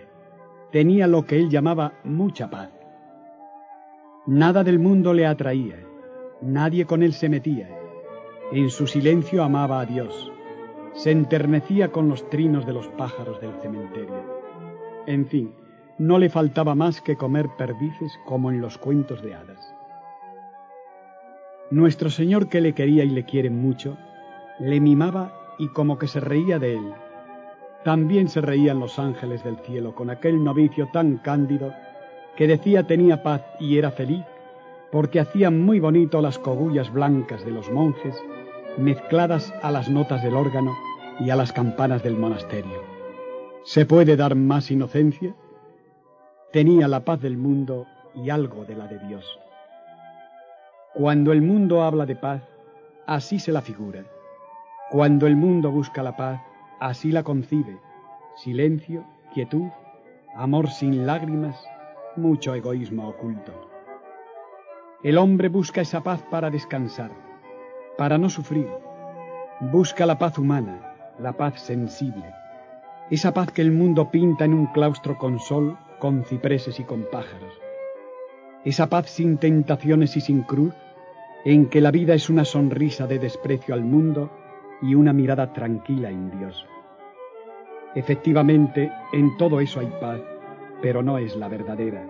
Tenía 0.70 1.06
lo 1.06 1.26
que 1.26 1.36
él 1.36 1.50
llamaba 1.50 1.92
mucha 2.04 2.48
paz. 2.48 2.70
Nada 4.24 4.64
del 4.64 4.78
mundo 4.78 5.12
le 5.12 5.26
atraía, 5.26 5.76
nadie 6.40 6.86
con 6.86 7.02
él 7.02 7.12
se 7.12 7.28
metía. 7.28 7.68
En 8.50 8.70
su 8.70 8.86
silencio 8.86 9.44
amaba 9.44 9.80
a 9.80 9.84
Dios. 9.84 10.32
Se 10.94 11.10
enternecía 11.10 11.92
con 11.92 12.08
los 12.08 12.26
trinos 12.30 12.64
de 12.64 12.72
los 12.72 12.88
pájaros 12.88 13.42
del 13.42 13.52
cementerio. 13.60 14.24
En 15.06 15.26
fin, 15.26 15.52
no 15.98 16.18
le 16.18 16.30
faltaba 16.30 16.74
más 16.74 17.02
que 17.02 17.18
comer 17.18 17.50
perdices 17.58 18.18
como 18.24 18.50
en 18.50 18.62
los 18.62 18.78
cuentos 18.78 19.20
de 19.20 19.34
hadas. 19.34 19.74
Nuestro 21.70 22.08
Señor 22.08 22.48
que 22.48 22.62
le 22.62 22.72
quería 22.72 23.04
y 23.04 23.10
le 23.10 23.26
quiere 23.26 23.50
mucho, 23.50 23.98
le 24.58 24.80
mimaba 24.80 25.34
y 25.58 25.68
como 25.68 25.98
que 25.98 26.08
se 26.08 26.20
reía 26.20 26.58
de 26.58 26.76
él. 26.76 26.94
También 27.84 28.28
se 28.28 28.40
reían 28.40 28.80
los 28.80 28.98
ángeles 28.98 29.42
del 29.44 29.56
cielo 29.58 29.94
con 29.94 30.10
aquel 30.10 30.42
novicio 30.42 30.88
tan 30.92 31.18
cándido 31.18 31.74
que 32.36 32.46
decía 32.46 32.86
tenía 32.86 33.22
paz 33.22 33.42
y 33.58 33.78
era 33.78 33.90
feliz, 33.90 34.24
porque 34.90 35.20
hacían 35.20 35.60
muy 35.60 35.80
bonito 35.80 36.20
las 36.22 36.38
cogullas 36.38 36.92
blancas 36.92 37.44
de 37.44 37.50
los 37.50 37.70
monjes 37.70 38.22
mezcladas 38.78 39.52
a 39.62 39.70
las 39.70 39.88
notas 39.88 40.22
del 40.22 40.34
órgano 40.34 40.72
y 41.20 41.30
a 41.30 41.36
las 41.36 41.52
campanas 41.52 42.02
del 42.02 42.16
monasterio. 42.16 42.82
¿Se 43.64 43.84
puede 43.84 44.16
dar 44.16 44.34
más 44.34 44.70
inocencia? 44.70 45.34
tenía 46.52 46.86
la 46.86 47.00
paz 47.00 47.20
del 47.22 47.38
mundo 47.38 47.86
y 48.14 48.28
algo 48.28 48.66
de 48.66 48.76
la 48.76 48.86
de 48.86 48.98
Dios. 48.98 49.24
Cuando 50.92 51.32
el 51.32 51.40
mundo 51.40 51.82
habla 51.82 52.04
de 52.04 52.14
paz, 52.14 52.42
así 53.06 53.38
se 53.38 53.52
la 53.52 53.62
figura. 53.62 54.04
Cuando 54.90 55.26
el 55.26 55.34
mundo 55.34 55.70
busca 55.70 56.02
la 56.02 56.14
paz, 56.14 56.42
así 56.88 57.12
la 57.12 57.22
concibe. 57.22 57.78
Silencio, 58.34 59.04
quietud, 59.32 59.68
amor 60.34 60.68
sin 60.68 61.06
lágrimas, 61.06 61.56
mucho 62.16 62.54
egoísmo 62.54 63.08
oculto. 63.08 63.52
El 65.04 65.18
hombre 65.18 65.48
busca 65.48 65.80
esa 65.80 66.02
paz 66.02 66.22
para 66.30 66.50
descansar, 66.50 67.10
para 67.96 68.18
no 68.18 68.28
sufrir. 68.28 68.68
Busca 69.60 70.06
la 70.06 70.18
paz 70.18 70.38
humana, 70.38 70.94
la 71.20 71.32
paz 71.32 71.60
sensible, 71.60 72.24
esa 73.10 73.32
paz 73.32 73.52
que 73.52 73.62
el 73.62 73.70
mundo 73.70 74.10
pinta 74.10 74.44
en 74.44 74.54
un 74.54 74.66
claustro 74.66 75.16
con 75.18 75.38
sol 75.38 75.78
con 76.00 76.24
cipreses 76.24 76.80
y 76.80 76.84
con 76.84 77.04
pájaros. 77.12 77.54
Esa 78.64 78.88
paz 78.88 79.08
sin 79.08 79.38
tentaciones 79.38 80.16
y 80.16 80.20
sin 80.20 80.42
cruz, 80.42 80.74
en 81.44 81.66
que 81.66 81.80
la 81.80 81.92
vida 81.92 82.14
es 82.14 82.28
una 82.28 82.44
sonrisa 82.44 83.06
de 83.06 83.20
desprecio 83.20 83.72
al 83.72 83.82
mundo 83.82 84.30
y 84.82 84.94
una 84.94 85.12
mirada 85.12 85.52
tranquila 85.52 86.10
en 86.10 86.36
Dios. 86.38 86.66
Efectivamente, 87.94 88.90
en 89.12 89.36
todo 89.36 89.60
eso 89.60 89.80
hay 89.80 89.92
paz, 90.00 90.20
pero 90.80 91.02
no 91.02 91.18
es 91.18 91.36
la 91.36 91.48
verdadera. 91.48 92.04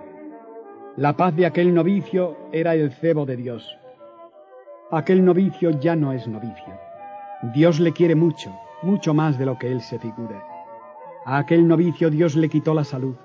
La 0.97 1.17
paz 1.17 1.37
de 1.37 1.47
aquel 1.47 1.75
novicio 1.75 2.37
era 2.53 2.75
el 2.75 2.93
cebo 2.93 3.27
de 3.27 3.37
Dios. 3.37 3.79
Aquel 4.91 5.25
novicio 5.25 5.71
ya 5.81 5.97
no 5.97 6.13
es 6.13 6.27
novicio. 6.29 6.79
Dios 7.55 7.81
le 7.81 7.93
quiere 7.93 8.15
mucho, 8.15 8.55
mucho 8.83 9.15
más 9.15 9.39
de 9.39 9.47
lo 9.47 9.59
que 9.59 9.71
él 9.71 9.81
se 9.81 9.99
figura. 9.99 10.45
A 11.25 11.39
aquel 11.39 11.67
novicio 11.67 12.11
Dios 12.11 12.37
le 12.37 12.49
quitó 12.49 12.75
la 12.75 12.85
salud, 12.85 13.17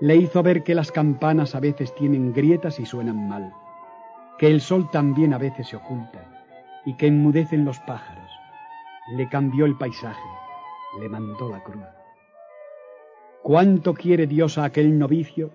le 0.00 0.16
hizo 0.16 0.42
ver 0.42 0.64
que 0.64 0.74
las 0.74 0.90
campanas 0.90 1.54
a 1.54 1.60
veces 1.60 1.94
tienen 1.94 2.32
grietas 2.32 2.80
y 2.80 2.86
suenan 2.86 3.28
mal, 3.28 3.52
que 4.36 4.48
el 4.48 4.60
sol 4.60 4.90
también 4.90 5.32
a 5.32 5.38
veces 5.38 5.68
se 5.68 5.76
oculta 5.76 6.18
y 6.84 6.94
que 6.94 7.06
enmudecen 7.06 7.64
los 7.64 7.78
pájaros. 7.80 8.21
Le 9.10 9.28
cambió 9.28 9.64
el 9.64 9.76
paisaje, 9.76 10.28
le 11.00 11.08
mandó 11.08 11.48
la 11.48 11.62
cruz. 11.62 11.84
¿Cuánto 13.42 13.94
quiere 13.94 14.28
Dios 14.28 14.58
a 14.58 14.64
aquel 14.64 14.96
novicio 14.98 15.50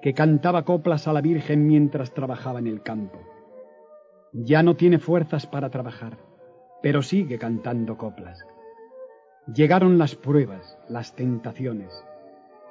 que 0.00 0.14
cantaba 0.14 0.64
coplas 0.64 1.08
a 1.08 1.12
la 1.12 1.20
Virgen 1.20 1.66
mientras 1.66 2.14
trabajaba 2.14 2.60
en 2.60 2.68
el 2.68 2.82
campo? 2.82 3.18
Ya 4.32 4.62
no 4.62 4.76
tiene 4.76 4.98
fuerzas 4.98 5.46
para 5.46 5.70
trabajar, 5.70 6.18
pero 6.82 7.02
sigue 7.02 7.38
cantando 7.38 7.98
coplas. 7.98 8.46
Llegaron 9.52 9.98
las 9.98 10.14
pruebas, 10.14 10.78
las 10.88 11.14
tentaciones, 11.16 11.92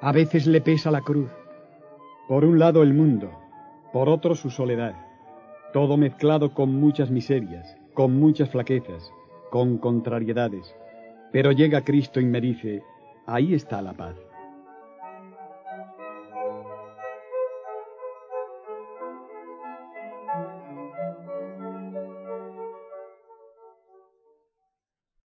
a 0.00 0.12
veces 0.12 0.46
le 0.46 0.60
pesa 0.60 0.90
la 0.90 1.02
cruz. 1.02 1.30
Por 2.28 2.44
un 2.44 2.58
lado 2.58 2.82
el 2.82 2.94
mundo, 2.94 3.30
por 3.92 4.08
otro 4.08 4.34
su 4.34 4.50
soledad, 4.50 4.94
todo 5.72 5.96
mezclado 5.96 6.54
con 6.54 6.74
muchas 6.74 7.10
miserias, 7.10 7.76
con 7.92 8.18
muchas 8.18 8.50
flaquezas, 8.50 9.12
con 9.54 9.78
contrariedades. 9.78 10.74
Pero 11.30 11.52
llega 11.52 11.84
Cristo 11.84 12.18
y 12.18 12.24
me 12.24 12.40
dice, 12.40 12.82
ahí 13.24 13.54
está 13.54 13.80
la 13.80 13.92
paz. 13.92 14.16